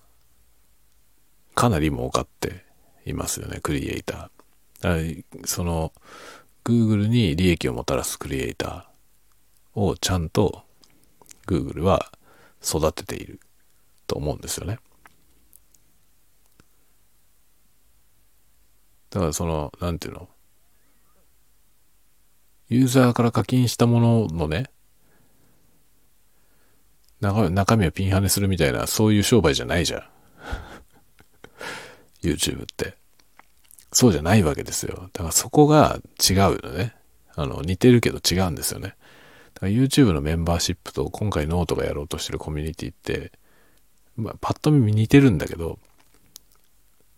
[1.54, 2.64] かなり儲かって
[3.04, 5.24] いますよね、クリエイター。
[5.44, 5.92] その、
[6.64, 10.64] Google に利益をもたらすクリエイターをちゃんと
[11.46, 12.10] Google は
[12.62, 13.40] 育てている
[14.06, 14.78] と思うんですよね。
[19.10, 20.28] だからその、なんていうの、
[22.68, 24.64] ユーザーから課金したもののね、
[27.20, 30.02] 中身をピンハネするみたいな、そういう商売じゃないじゃん。
[32.22, 32.94] YouTube って。
[33.92, 35.08] そうじゃないわけですよ。
[35.12, 36.94] だからそこが違うよね。
[37.34, 38.94] あの、似てるけど違うんですよね。
[39.56, 43.32] だから YouTube のメンバーシップと今回ノートがやろうとしてるコミュニティって、
[44.14, 45.78] まあ、パッと見似てるんだけど、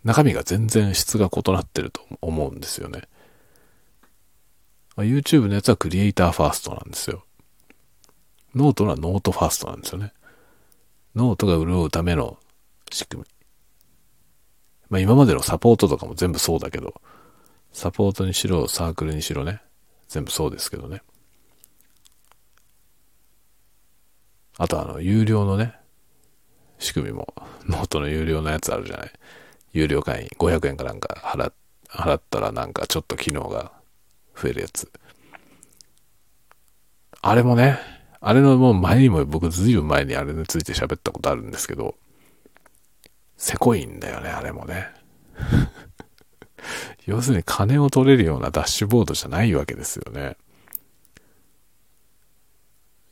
[0.05, 3.03] 中身が全然質が異なってると思うんですよね。
[4.97, 7.25] YouTube のやつはクリエイターファーストなんですよ。
[8.55, 10.13] ノートはノートファーストなんですよね。
[11.17, 12.39] ノートが潤うための
[12.93, 13.29] 仕組み。
[14.91, 16.95] まあ今までのサポートとかも全部そうだけど、
[17.73, 19.61] サポートにしろ、サークルにしろね、
[20.09, 21.03] 全部そうですけどね。
[24.59, 25.75] あとあの、有料のね、
[26.79, 27.33] 仕組みも、
[27.67, 29.13] ノートの有料のやつあるじゃない？
[29.73, 31.53] 有料会員500円かなんか払
[31.89, 33.73] 払ったらなんかちょっと機能が
[34.37, 34.91] 増えるやつ。
[37.21, 37.79] あれもね、
[38.21, 41.97] あれのもう前にも僕ずいぶん前にあれについて喋ったことあるんですけど、
[43.37, 44.89] せこいんだよね、あれもね。
[47.07, 50.37] 要するに金を取れるようなダッシュボードじゃないわけですよね。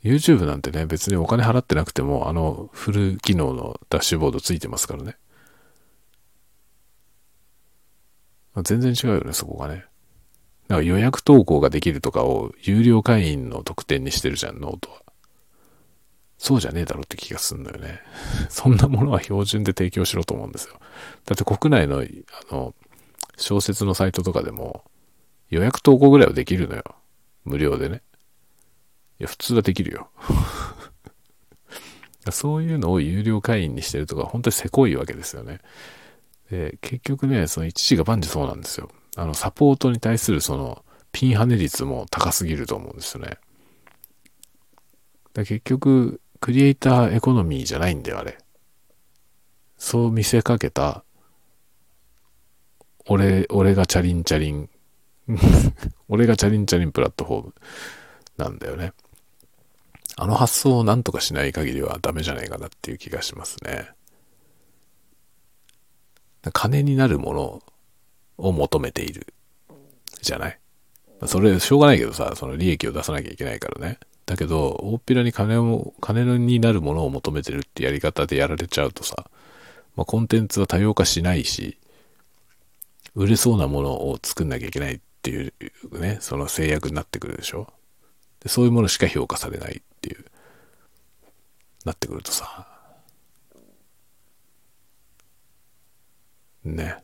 [0.03, 5.17] YouTube なんてね、別にお金払ってなくても、あのフル機能のダッシュボードついてますからね。
[8.53, 9.85] ま全然違うよね、そこがね。
[10.67, 15.01] だから予約投稿ができるとかを有料会員の特典にしてるじゃん、ノートは。
[16.37, 17.99] そうじゃねえだろって気がすんのよね。
[18.49, 20.79] そんなものは標準で提供しろと思うんですよ。
[21.25, 22.01] だって国内の、
[22.51, 22.75] あの、
[23.37, 24.83] 小説のサイトとかでも
[25.49, 26.83] 予約投稿ぐらいはできるのよ。
[27.45, 28.01] 無料でね。
[29.19, 30.09] いや、普通はできるよ。
[32.31, 35.59] そういうのを有料会員にしてるとか、本当にせこいわけですよね。
[36.51, 38.89] で、結局ね、その一時が万事そうなんですよ。
[39.15, 43.37] あの、サポートに対するその、ピンハネ率も高すぎると思うんですよね。
[45.33, 48.37] だ結局、クリエイターエコノミーじゃないんだよ、あれ。
[49.77, 51.03] そう見せかけた、
[53.07, 54.69] 俺、俺がチャリンチャリン、
[56.09, 57.53] 俺がチャリンチャリンプラットフォーム
[58.37, 58.93] なんだよね。
[60.19, 63.89] あの発想を何とかしない限りはダメじゃないかなっていう気がしますね。
[66.53, 67.61] 金になるもの
[68.37, 69.27] を求めている。
[70.21, 70.59] じゃない？
[71.25, 73.99] それ、しょうがないけどさ、その利益を出さなきゃいけないからね。
[74.25, 79.29] だけど、大っぴらに金を、金になるものを求めてるってやり方でやられちゃうとさ、
[79.95, 81.77] まあ、コンテンツは多様化しないし、
[83.15, 85.53] 売れそうなものを作んなきゃいけないっていう
[85.99, 87.67] ね、その制約になってくるでしょ？
[88.39, 90.25] でそういうものしか評価されないていう、
[91.85, 92.67] なってくるとさ、
[96.63, 96.97] ね。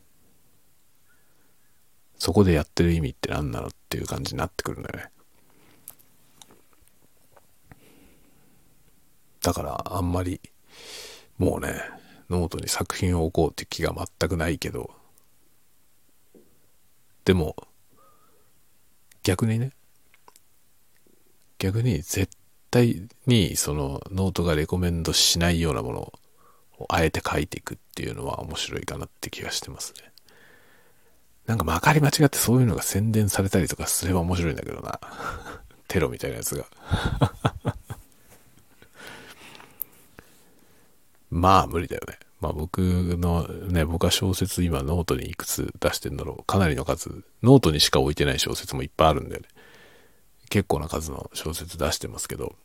[2.17, 5.11] そこでやってる意味って何なのっていう感じになってくるんだよね。
[9.41, 10.39] だからあんまり
[11.37, 11.81] もうね、
[12.29, 14.91] ノートに作品を置こうって気が全くないけど、
[17.25, 17.55] でも、
[19.23, 19.71] 逆にね、
[21.57, 22.29] 逆に絶
[22.73, 25.99] 対にそのノートがレコメンドしないようなもの
[26.79, 30.11] をあえて書いていくっていうのは面白いかなって気がしてますね。
[31.45, 34.99] なんかまかり間違ってそういうのが宣伝されたりとかすれば面白いんだけどな。
[35.87, 36.65] テロみたいなやつが。
[41.29, 42.17] まあ無理だよね。
[42.41, 46.43] まあ僕のね、僕は小説今ノートにいくつ出してんだろう。
[46.45, 47.23] かなりの数。
[47.43, 49.47] ノートにしか置いてない小説もいっぱいあるんだよね。
[50.49, 52.55] 結構な数の小説出してますけど、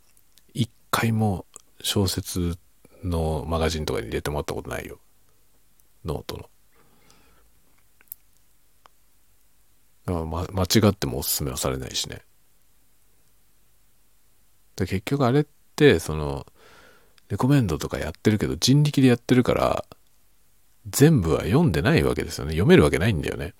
[0.90, 1.46] 回も
[1.80, 2.58] 小説
[3.04, 4.98] のマガジンとかに入れてもらったことないよ。
[6.04, 6.48] ノートの。
[10.06, 12.22] 間違ってもおすすめはされないしね。
[14.76, 15.46] で結局あれっ
[15.76, 16.46] て、その、
[17.28, 19.84] レコメンドとかやってるけど人力でやってるから、
[20.88, 22.52] 全部は読んでないわけですよね。
[22.52, 23.54] 読めるわけないんだよね。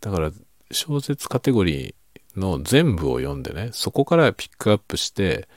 [0.00, 0.32] だから、
[0.72, 5.48] 小説カテゴリーの全部を読んでね、そこからピックアップして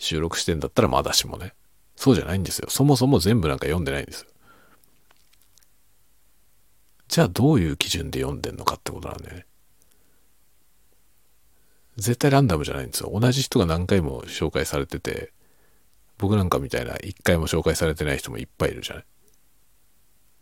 [0.00, 1.52] 収録してんだったらまだしもね。
[1.94, 2.70] そうじゃないんですよ。
[2.70, 4.26] そもそも全部なんか読んでないんですよ。
[7.08, 9.46] じゃあどういう基準で読んでんのかってことなんだよね。
[11.96, 13.10] 絶対ランダムじゃないんですよ。
[13.12, 15.34] 同じ人が何回も紹介されてて、
[16.16, 19.04] 僕なんかみたいな一回も紹介されてない人もいっぱいいるじゃない。
[19.04, 19.06] っ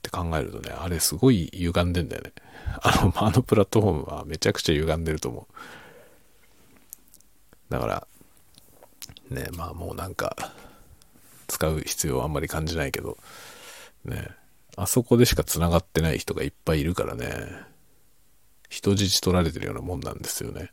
[0.03, 2.33] て考えるとね、あれすごい歪んでんだよね。
[2.81, 5.55] あの、あのプラットフォームはめちゃくちゃ歪んでると思う。
[7.71, 8.07] だから、
[9.31, 10.37] ね、まあもうなんか、
[11.47, 13.19] 使う必要はあんまり感じないけど、
[14.05, 14.29] ね、
[14.77, 17.27] あそこでしか繋がってない人がいっぱいいるからね、
[18.69, 20.71] 人質取られてるようなもんなんですよね。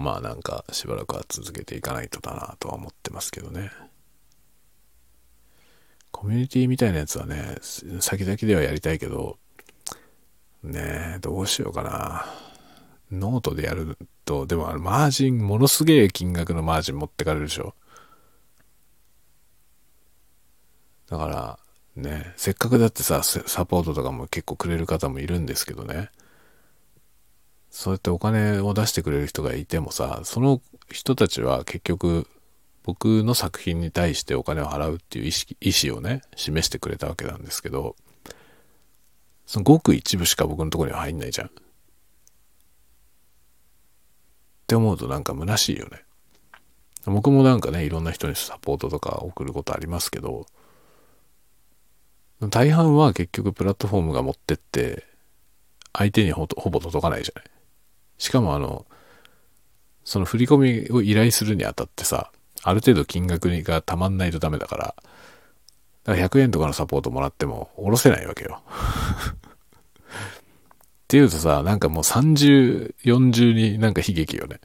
[0.00, 3.70] まあなんかしばらくは続けていかないとだなとは思ってますけどね。
[6.10, 7.56] コミュニティみたいなやつはね、
[8.00, 9.38] 先々ではやりたいけど、
[10.62, 12.26] ねえ、どうしようかな。
[13.10, 13.98] ノートでやる
[14.32, 17.74] と、でもあのマージン、ものすげえ金額のマージン持ってかれるでしょ。
[21.10, 21.58] だから、
[21.94, 26.10] ね、せっかくだってさ、サポートとかも結構くれる方もいるんですけどね。
[27.70, 32.26] そうやってお金を出してくれる人がいてもさ、その人たちは結局
[32.82, 37.96] 僕の作品に対してお金を払うっていう意識意思をね、示してくれたわけなんですけど、
[39.44, 41.50] そのごく一部しか僕のところには入んないじゃん。
[44.62, 46.04] って思うとなんか虚しいよね。
[47.06, 50.46] 僕もなんかね、いろんな人にサポートとか送ることありますけど、
[52.40, 55.04] 大半は結局プラットフォームが持ってって、
[55.92, 57.50] 相手にほぼ届かないじゃない。
[58.18, 58.86] しかもあの、
[60.04, 62.30] その振り込みを依頼するにあたってさ、
[62.62, 64.94] ある程度金額がたまんないとダメだから、
[66.04, 68.62] だから100円とかのサポートもらっても下ろせないわけよ。
[71.12, 74.62] っていうとさ、なんかもう30、40になんか悲劇よね。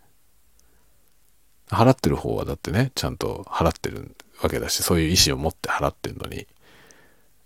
[1.68, 6.48] 払ってる方はだってね、ちゃんと払ってるわけだし、そういう意思を持って払ってるのに、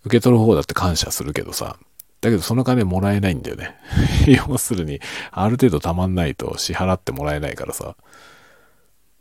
[0.04, 1.78] 受け取る方だって感謝するけどさ、
[2.20, 3.74] だけどその金もらえないんだよね。
[4.48, 5.00] 要するに、
[5.32, 7.96] ある程度たまんないと支払ってもらえないからさ。
[7.98, 8.02] っ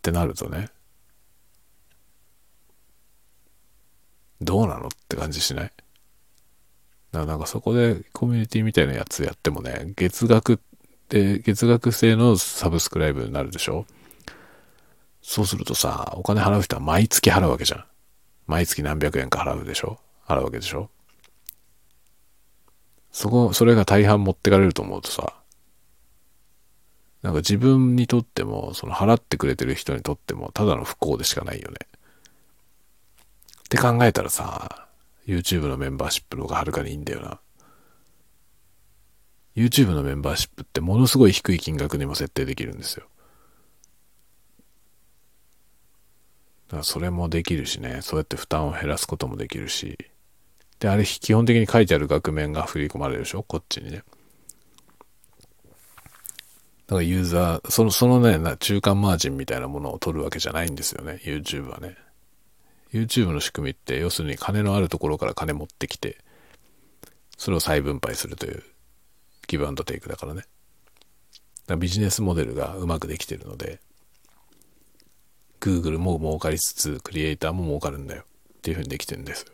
[0.04, 0.70] てなるとね。
[4.42, 5.72] どうなのって感じしない？
[7.12, 10.58] だからなんかそこでコミュニティみたいなやつやってもね、月額っ
[11.10, 13.86] て月額制のサブスクライブになるでしょ？
[15.22, 17.86] そうするとさ、お金払う人は毎月払うわけじゃん。
[18.48, 20.00] 毎月何百円か払うでしょ？
[20.26, 20.90] 払うわけでしょ？
[23.12, 25.34] そこ、それが大半持ってかれると思うとさ、
[27.22, 31.76] なんか自分にとっても、その払ってくれてる人にとっても、ただの不幸でしかないよね。
[31.82, 34.88] って考えたらさ、
[35.28, 37.40] YouTube のメンバーシップの方がはるかにいいんだよな。
[39.56, 43.06] YouTube のメンバーシップってものすごい低い金額にも設定できるんですよ。
[46.68, 49.98] だからそれもできるしね、そうやって負担を減らすこともできるし。
[50.80, 53.44] で、あれ基本的に書いてある額面が振り込まれるでしょ？
[53.44, 54.04] こっちにね。
[56.88, 61.98] だからユーザー、その、そのね、中間マージンみたいなものを取るわけじゃないんですよね、YouTube はね。
[62.94, 66.18] YouTube の仕組みって、要するに金のあるところから金持ってきて、
[67.38, 68.64] それを再分配するという、
[69.48, 70.42] ギブアンドテイクだからね。
[70.42, 70.50] だか
[71.70, 73.80] らビジネスモデルがうまくできてるので、
[75.60, 78.24] Google も儲かりつつ、クリエイターも儲かるんだよ。
[78.58, 79.54] っていう風にできてるんですよ。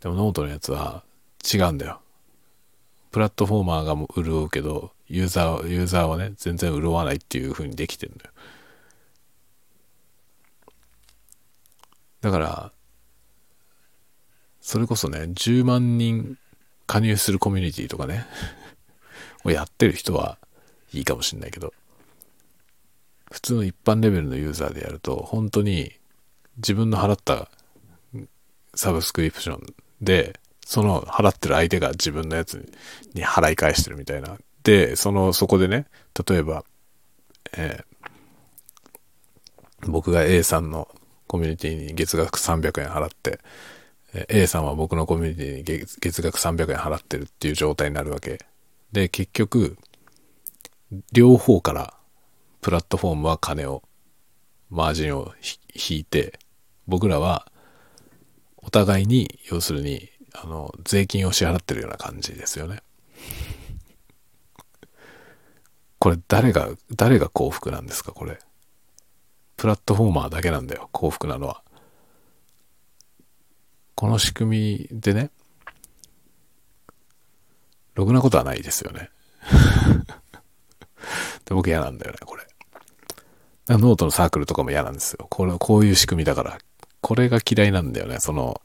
[0.00, 1.02] でもノートのやつは
[1.52, 2.00] 違うんだよ。
[3.10, 8.30] プラットフォーマーが潤うけど、ユーザー、ユーザーはね、全然潤わないっていう風にできてるんだよ。
[12.24, 12.72] だから、
[14.62, 16.38] それこそね、10万人
[16.86, 18.24] 加入するコミュニティとかね、
[19.44, 20.38] をやってる人は
[20.94, 21.74] いいかもしんないけど、
[23.30, 25.92] 普通の一般レベルのユーザーでやると、本当に
[26.56, 27.50] 自分の払った
[28.74, 32.72] サブスクリプションで、その払ってる相手が自分のやつ
[33.12, 34.38] に払い返してるみたいな。
[34.62, 35.84] で、その、そこでね、
[36.26, 36.64] 例えば、
[37.52, 40.88] えー、僕が A さんの
[41.34, 43.40] コミュニティに月額300円払って、
[44.28, 48.38] A さんは僕のコミュニティに月月額300円払ってるっていう状態になるわけ。
[48.92, 49.76] で、結局、
[51.12, 51.94] 両方から
[52.60, 53.82] プラットフォームは金を、
[54.70, 55.32] マージンを
[55.74, 56.38] 引いて、
[56.86, 57.50] 僕らは
[58.58, 62.80] お互いに、要するに、あの、税金を支払ってるような感じですよね。
[65.98, 68.38] これ誰が、誰が幸福なんですか、これ。
[69.56, 71.62] プラットフォーマーだけなんだよ、幸福なのは。
[73.94, 75.30] この仕組みでね、
[77.94, 79.10] ろくなことはないですよね。
[81.44, 82.44] で僕嫌なんだよね、これ。
[83.68, 85.26] ノートのサークルとかも嫌なんですよ。
[85.30, 86.58] これ、こういう仕組みだから。
[87.00, 88.18] これが嫌いなんだよね。
[88.20, 88.60] その、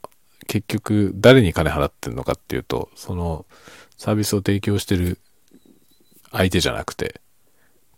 [0.46, 3.46] 結局、誰に金払ってんのかっていうと、その、
[3.96, 5.18] サービスを提供してる
[6.32, 7.20] 相手じゃなくて、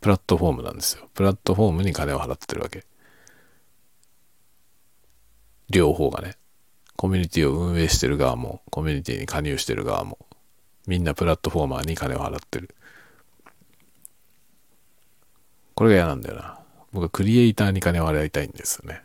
[0.02, 1.08] プラットフォームなんですよ。
[1.14, 2.84] プラットフォームに金を払ってるわけ。
[5.70, 6.36] 両方がね。
[6.96, 10.18] コミュニティを運営してる側も、コミュニティに加入してる側も、
[10.88, 12.74] みんなプラットフォーマーに金を払ってる。
[15.74, 16.58] これが嫌なんだよな。
[16.92, 19.00] 僕はクリエイターに金を払いたいんですよね。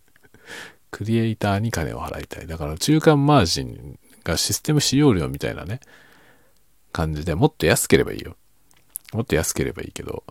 [0.90, 2.46] クリエイターに金を払いたい。
[2.46, 5.80] だから中間マージンがシステム使用料みたいなね、
[6.92, 8.34] 感じでもっと安ければいいよ。
[9.16, 10.24] もっと安ければいいけど、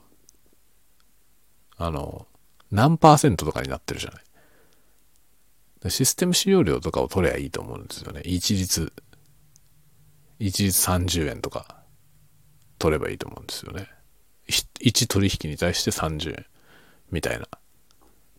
[1.78, 2.28] あの、
[2.72, 5.90] 何パーセントとかになってるじゃない。
[5.90, 8.22] システム使用料とかを取ればいいと思うんですよね。
[8.24, 8.94] 一律、
[10.38, 11.84] 一律30円とか
[12.78, 13.88] 取ればいいと思うんですよね。
[14.48, 16.46] 1取引に対して30円
[17.12, 17.48] みたいな。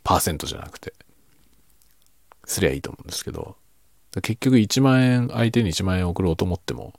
[0.04, 0.94] パーセントじゃなくて。
[2.44, 3.56] すりゃいいと思うんですけど、
[4.22, 6.94] 結局1万円、相手に1万円送ろうと思っても、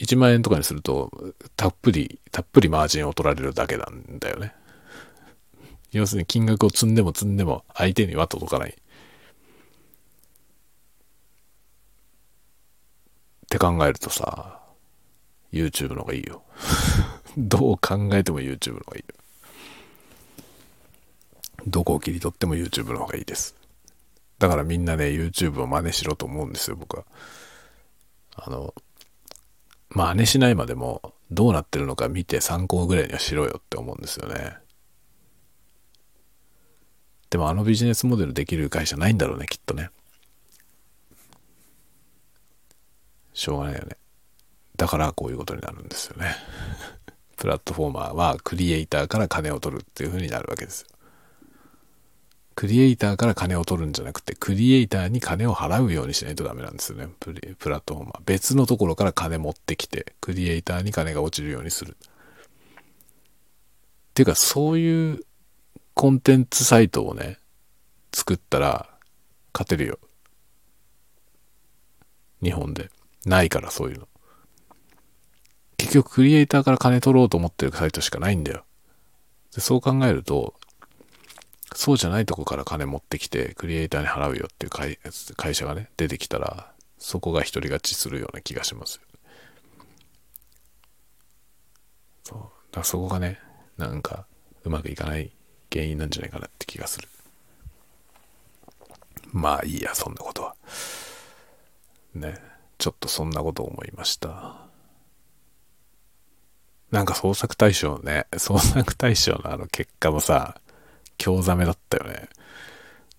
[0.00, 1.10] 1万円とかにすると、
[1.56, 4.54] たっぷり、たっぷりマージンを取られるだけなんだよね。
[5.92, 8.70] 要するに金額を積んでも積んでも相手には届かない。
[8.70, 8.74] っ
[13.48, 14.60] て考えるとさ、
[15.52, 16.42] YouTube の方がいいよ。
[17.38, 19.14] どう考えても YouTube の方がいいよ。
[21.66, 23.54] どこを切り取っても YouTube の方がいいです。
[24.38, 27.04] だからみんなね、YouTube を真似しろと思うんですよ、僕は。
[28.34, 28.74] あの、
[29.94, 34.56] 真似しないまでも、どうなってるのか見て参考ぐらいにはしろよって思うんですよね。
[37.30, 39.90] でもあのビジネスモデルできる会社ないんだろうね、きっとね。
[43.32, 43.96] しょうがないよね。
[44.76, 46.36] だからこういうことになるんですよね。
[47.36, 50.88] プラットフォーマーはクリエイターから金を取るっていう風になるわけですよ。
[52.54, 57.08] クリエイターから金を取るんじゃなくて、クリエイターに金を払うようにしないとダメなんですよね。
[57.18, 58.20] プラットフォーマー。
[58.24, 61.96] 別のところから金持ってきて、クリエイターに金が落ちるようにする。
[62.00, 62.04] っ
[64.14, 65.24] ていうか、そういう
[65.94, 67.38] コンテンツサイトをね、
[68.12, 68.88] 作ったら、
[69.52, 69.98] 勝てるよ。
[72.42, 72.90] 日本で。
[73.26, 74.08] ないから、そういうの。
[75.76, 78.64] 結局、クリエイターから金取ろうと思ってるサイトしかないんだよ。
[79.54, 80.54] でそう考えると、
[81.84, 84.98] そうじゃないとこから金持ってきて、クリエイターに払うよっていう会
[85.36, 89.02] 会社がね、出てきたら、そこが独り勝ちするような気がしますよ。
[92.22, 92.36] そ
[92.72, 92.74] う。
[92.74, 93.38] らそこがね、
[93.76, 94.24] なんか
[94.64, 95.30] うまくいかない
[95.70, 97.08] 原因なんじゃないかなって気がする。
[99.30, 100.56] まあいいや、そんなことは。
[102.14, 102.34] ね。
[102.78, 104.56] ちょっとそんなこと思いました。
[106.90, 110.62] なんか創作大賞ね、創作大賞のあの結果もさ、
[111.18, 112.28] 興ざめだったよね。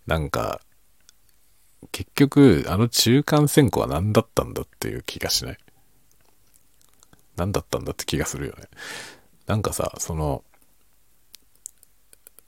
[0.07, 0.61] なんか、
[1.91, 5.57] 結局、あの中間選考は何だったんだっていう気がしない
[7.35, 8.63] 何だったんだって気がするよね。
[9.45, 10.43] なんかさ、その、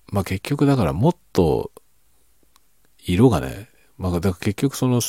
[0.08, 1.72] まあ、結局だからもっと、
[3.00, 5.02] 色がね、まあ、だから結局その、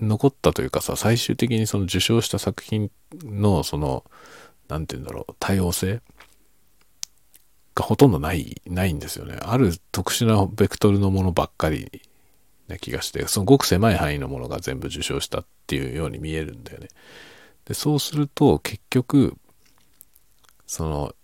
[0.00, 2.90] 残ったというかさ、最終的にその受賞した作品
[3.24, 4.04] の、その、
[4.68, 6.00] なんて言うんだろう、多様性
[7.74, 9.38] がほとんどない、ないんですよね。
[9.40, 12.02] ある特殊なベクトルのものばっかり
[12.68, 16.88] な気がして、そのごく狭い範囲のものが全部受賞したっていうように見えるんだよね。
[17.64, 19.36] で、そうすると結局、
[20.66, 21.14] その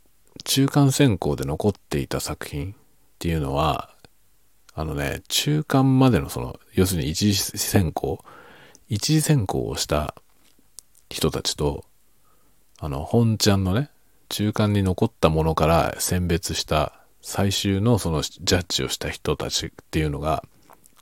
[0.44, 2.74] 中間選考で残っていた作品っ
[3.18, 3.94] ていうのは、
[4.74, 8.24] あのね、中間までのその、要するに一次選考、
[8.88, 10.14] 一次選考をした
[11.10, 11.84] 人たちと、
[12.78, 13.90] あの、本ちゃんのね、
[14.28, 20.44] 中間に残ったものから選別した最終のそのジャッジをした人たちっていうのが、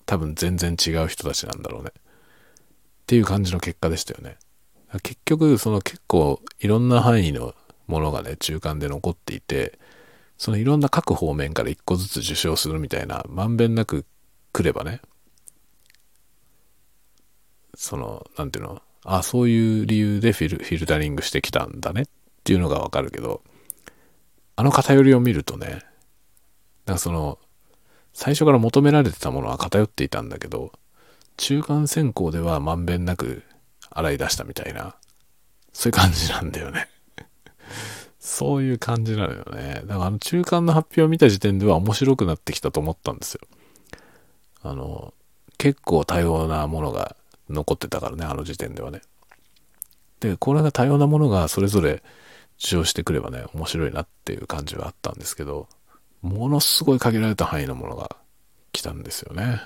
[0.06, 1.92] 多分全然違う人たちなんだろうね。
[1.96, 2.00] っ
[3.06, 4.36] ていう感じの結果でしたよね。
[5.02, 7.54] 結局、その結構いろんな範囲の
[7.86, 9.78] ものがね、中間で残っていて、
[10.38, 14.04] そのいろんな各方面から一個ずつ受賞するみたいな、まんべんなく
[14.52, 15.00] 来ればね、
[17.74, 22.04] その、なんていうの、あ、そういう理由でフィルフィルタリングしてきたんだねっ
[22.47, 23.42] ていうのがわかるけど、
[24.55, 25.82] あの偏りを見るとね、
[26.86, 27.40] なんかその、
[28.12, 30.70] 最初から求められてたものは偏っていたんだけど、
[31.36, 33.42] 中間選考ではまんべんなく
[33.90, 34.94] 洗い出したみたいな、
[35.72, 36.88] そういう感じなんだよね
[38.20, 39.82] そういう感じなのよね。
[39.84, 43.40] だからあの中間の発表を見た時点では面白くなってきたと思ったんですよ。
[44.62, 45.12] あの、
[45.59, 47.16] 結構多様なものが
[47.51, 49.03] 残ってたからね、あの時点ではね。
[50.20, 52.03] で、これが多様なものがそれぞれ
[52.59, 55.68] 受賞してくればね、面白いなっていう感じはあったんですけど、
[56.22, 58.16] ものすごい限られた範囲のものが
[58.72, 59.61] 来たんですよね。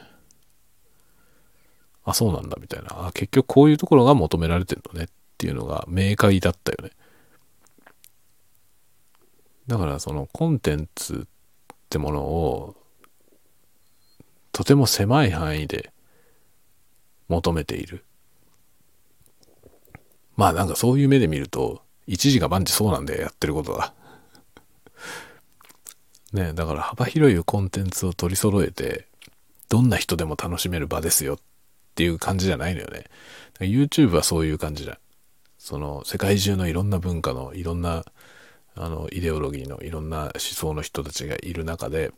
[2.05, 3.07] あ、そうなんだみたいな。
[3.07, 6.91] あ、結局こういうところが求められてるのねっていうのが明快だったよね。
[9.67, 11.27] だからそのコンテンツっ
[11.89, 12.77] てものを
[14.53, 15.93] とても狭い範囲で
[17.29, 18.05] 求めている。
[20.37, 23.93] まあなんかそういう目で見ると一時が万事そうなんでやってることが。
[26.33, 29.07] ねだから幅広いコンテンツを取り揃えて
[29.69, 31.39] どんな人でも楽しめる場ですよっ
[31.97, 33.05] ていう感じじゃないのよね。
[33.59, 34.99] YouTube はそういう感じだ。
[35.59, 38.05] その世界中のいろんな文化のいろんな
[38.75, 42.13] あのイデオロギーのいろんな思想の人たちがいる中で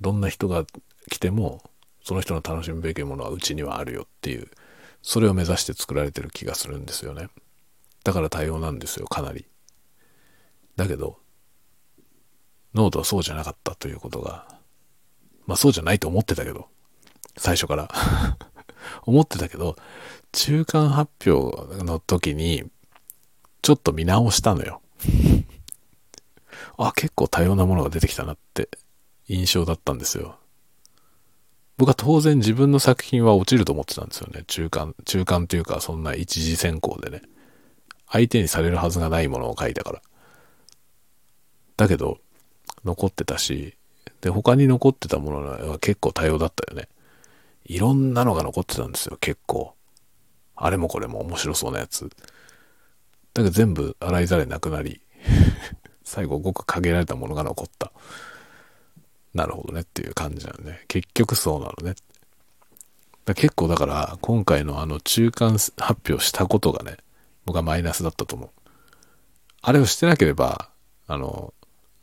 [0.00, 0.64] どんな人が
[1.10, 1.62] 来ても
[2.02, 4.48] その人の楽しむべきものはうちにはあるよっていう
[5.02, 7.28] それを目指して作られてる気がするんですよね
[8.04, 9.46] だから多様なんですよかなり
[10.76, 11.18] だけど
[12.74, 14.46] ノートはそうじゃなかったということが
[15.46, 16.68] まあそうじゃないと思ってたけど
[17.36, 17.90] 最初から
[19.04, 19.76] 思ってたけど
[20.32, 22.70] 中間発表の時に
[23.62, 24.80] ちょっと見直したのよ
[26.78, 28.68] あ、結構多様なものが出てきたなって
[29.26, 30.36] 印象だったんですよ。
[31.76, 34.44] 僕は当然自分の作品は落ちると思ってたんですよね。
[34.46, 37.22] 中間、中間というかそんな一次選考でね。
[38.10, 40.02] 相手にされるはずがないものを書いたから。
[41.76, 42.18] だけど、
[42.84, 43.76] 残ってたし、
[44.20, 46.88] で、他に残ってたものは結構多様だったよね。
[47.64, 49.74] いろんなのが残ってたんですよ、結構。
[50.56, 52.10] あれもこれも面白そうなやつ。
[53.34, 55.00] だけど全部洗いざれなくなり
[56.02, 57.92] 最後ごく限られたものが残った。
[59.34, 60.84] なるほどねっていう感じなのね。
[60.88, 61.94] 結局そうなのね。
[63.34, 65.76] 結構だから今回のあの中間発
[66.08, 66.96] 表したことがね、
[67.48, 68.50] 僕はマイナスだったと思う。
[69.62, 70.68] あれをしてなければ、
[71.06, 71.54] あの、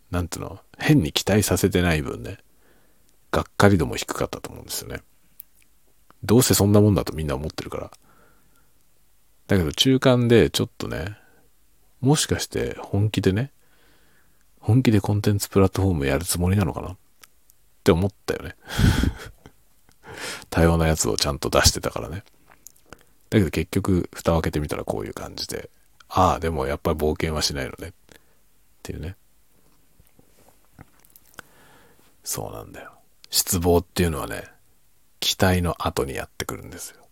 [0.09, 2.39] なんていうの、変に期待させてない分ね、
[3.29, 5.01] がっかり度も低かったと思うんですよね。
[6.23, 7.91] どうせそんなもんだとみんな思ってるから。
[9.45, 11.15] だけど中間でちょっとね、
[12.01, 13.51] もしかして本気でね、
[14.59, 16.97] 本気でコンテンツプラットフォームやるつもりなのかなっ
[17.83, 18.55] て思ったよね
[20.49, 22.23] 多様なやつをちゃんと出してたからね。
[23.29, 25.69] だけど結局、蓋を開けてみたらこういう感じで、
[26.09, 27.89] ああ、でもやっぱり冒険はしないのね。
[27.89, 27.91] っ
[28.83, 29.15] ていうね。
[32.23, 32.91] そうなんだよ。
[33.29, 34.43] 失望っていうのはね、
[35.19, 37.05] 期待の後にやってくるんですよ。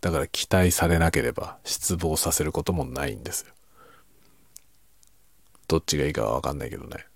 [0.00, 3.52] だから期待されなければ失望させることもないんですよ。
[5.66, 7.06] どっちがいいかはわかんないけどね。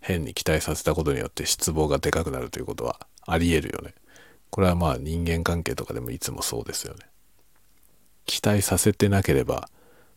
[0.00, 3.94] 変に期待させたことによって失望がでかくなるということはあり得るよね。
[4.52, 7.00] これはまあ人間関係とかでもいつもそうですよね。
[8.26, 9.70] 期待させてなければ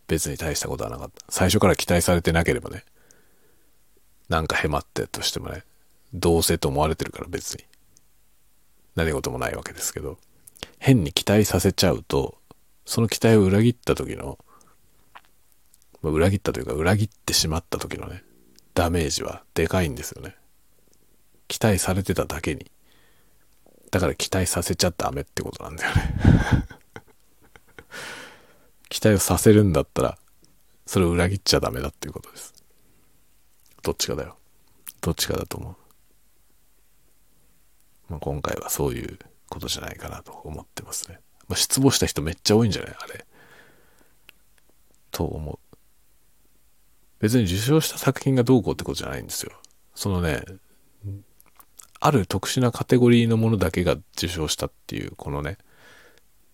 [0.07, 1.25] 別に大したことはなかった。
[1.29, 2.83] 最初から期待されてなければね。
[4.27, 5.63] なんかへまってとしてもね、
[6.13, 7.63] どうせと思われてるから別に。
[8.95, 10.17] 何事もないわけですけど、
[10.79, 12.37] 変に期待させちゃうと、
[12.85, 14.37] その期待を裏切った時の、
[16.01, 18.21] まあ、裏切ったというか裏切ってしまった時のね、
[18.73, 20.35] ダメージはでかいんですよね。
[21.47, 22.69] 期待されてただけに。
[23.95, 26.15] だから期待させちゃダメってことなんだよね
[28.89, 30.17] 期待をさせるんだったら、
[30.85, 32.53] それを裏切っちゃダメだっていうことです。
[33.83, 34.37] どっちかだよ。
[34.99, 35.77] どっちかだと思
[38.09, 38.11] う。
[38.11, 39.17] まあ、今回はそういう
[39.47, 41.21] ことじゃないかなと思ってますね。
[41.47, 42.95] まあ、失望した人めっちゃ多いんじゃない？
[42.99, 43.25] あれ。
[45.11, 45.59] と思う。
[47.19, 49.53] 別に受賞した作品がどうこうってことじゃないんですよ。
[49.93, 50.43] そのね、
[52.05, 55.57] ある特殊なカテゴリーのものだけが受賞したっていう、このね、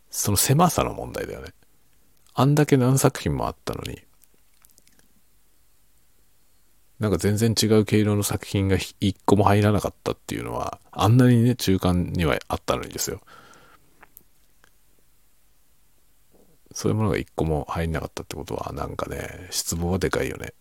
[0.09, 1.49] その狭さの問題だよね。
[2.33, 4.01] あんだけ何作品もあったのに、
[6.99, 13.19] なんか全然違う毛色の作品が一個も入らなかったっていうのは、あんなにね、中間にはあったのにですよ。
[16.71, 20.53] そういうものが一個も入んなかったってことは、なんかね、失望はでかいよね。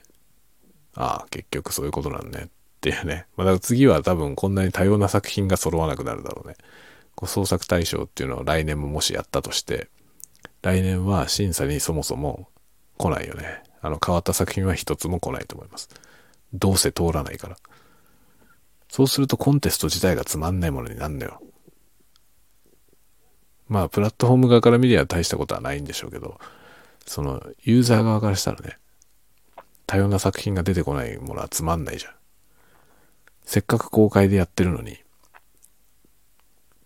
[0.96, 2.46] ああ、結局そういうことなんね。
[2.46, 2.48] っ
[2.80, 3.26] っていうね。
[3.36, 6.56] まあ、だから次は多分こんなに多様な作品が揃わなくなるだろうね。
[7.14, 9.88] こう創作大賞っていうのを来年ももしやったとして、
[10.62, 12.48] 来年は審査にそもそも
[12.96, 13.62] 来ないよね。
[13.82, 15.88] あの変わった作品は一つも来ないと思います。
[16.52, 17.56] どうせ通らないから。
[18.88, 21.40] そうするとコンテスト自体がつまんないものになるんだよ。
[23.68, 26.40] まあ、プラットフォーム側から見りゃ大したことはないんでしょうけど、
[27.06, 28.78] その、ユーザー側からしたらね、
[29.86, 32.12] 多様な作品が出てこないものはつまんないじゃん。
[33.50, 34.96] せっかく公開でやってるのに、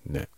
[0.07, 0.31] ね。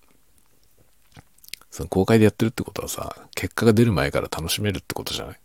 [1.70, 5.36] その公開でやってるってことはさ、結果が出る前から楽しめるってことじゃない？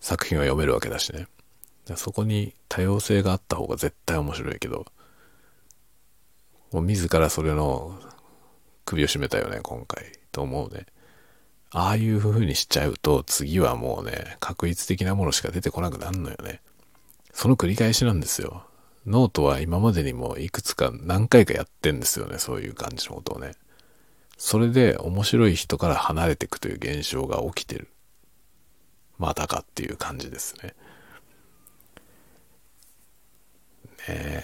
[0.00, 1.26] 作品は読めるわけだしね。
[1.96, 4.84] そこに多様性があった方が絶対面白いけど、
[6.70, 7.98] もう自らそれの
[8.84, 10.04] 首を絞めたよね、今回。
[10.32, 10.84] と思うね。
[11.70, 16.60] ああいう風にしちゃうと、次はもうね、確率的なものしか出てこなくなるのよね。
[17.32, 18.66] その繰り返しなんですよ。
[19.06, 23.52] ノートは今までにもいくつか何回かやってんですよね、そういう感じのことをね。
[24.36, 27.88] それで面白い人から離れていくという現象が起きてる。
[29.18, 30.74] またかっていう感じですね。
[34.08, 34.42] え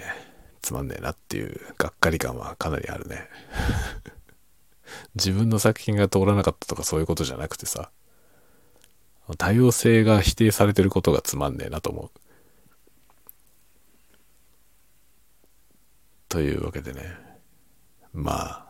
[0.63, 3.29] つまんねえなっていうがっかり感はかなりあるね
[5.15, 7.91] 自分の作品が通らなかったとかそういうことじゃなくてさ
[9.39, 12.21] 多様性が否定されてることがつまんねえなと思う
[16.31, 17.03] というわけでね
[18.15, 18.67] まあ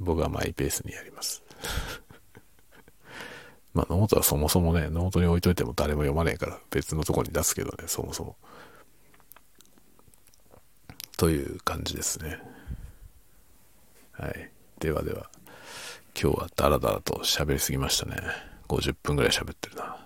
[0.00, 1.42] 僕はマイペースにやります
[3.74, 8.36] まあノートはそもそもねノートに置いといても誰も読まねえから別のとこに出すけどねそもそも
[11.22, 12.36] という感じですね。
[14.10, 14.50] はい。
[14.80, 15.30] ではでは、
[16.20, 18.16] 今日はダラダラと喋りすぎましたね。
[18.66, 20.04] 50分ぐらい喋ってるな。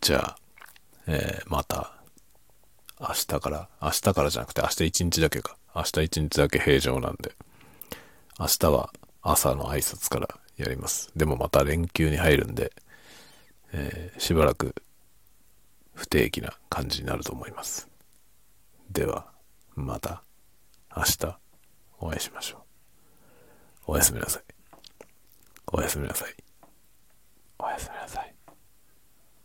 [0.00, 0.36] じゃあ、
[1.06, 1.95] えー、また、
[3.00, 5.56] 明日から、明日からじゃなくて明日一日だけか。
[5.74, 7.32] 明日一日だけ平常なんで、
[8.38, 8.92] 明日は
[9.22, 11.10] 朝の挨拶からやります。
[11.16, 12.72] でもまた連休に入るんで、
[13.72, 14.74] えー、しばらく
[15.94, 17.88] 不定期な感じになると思います。
[18.90, 19.36] では。
[19.76, 20.22] また
[20.96, 21.38] 明日
[21.98, 22.64] お会いしましょ
[23.86, 23.92] う。
[23.92, 24.42] おやすみなさい。
[25.70, 26.34] おやすみなさい。
[27.58, 28.35] おやすみなさい。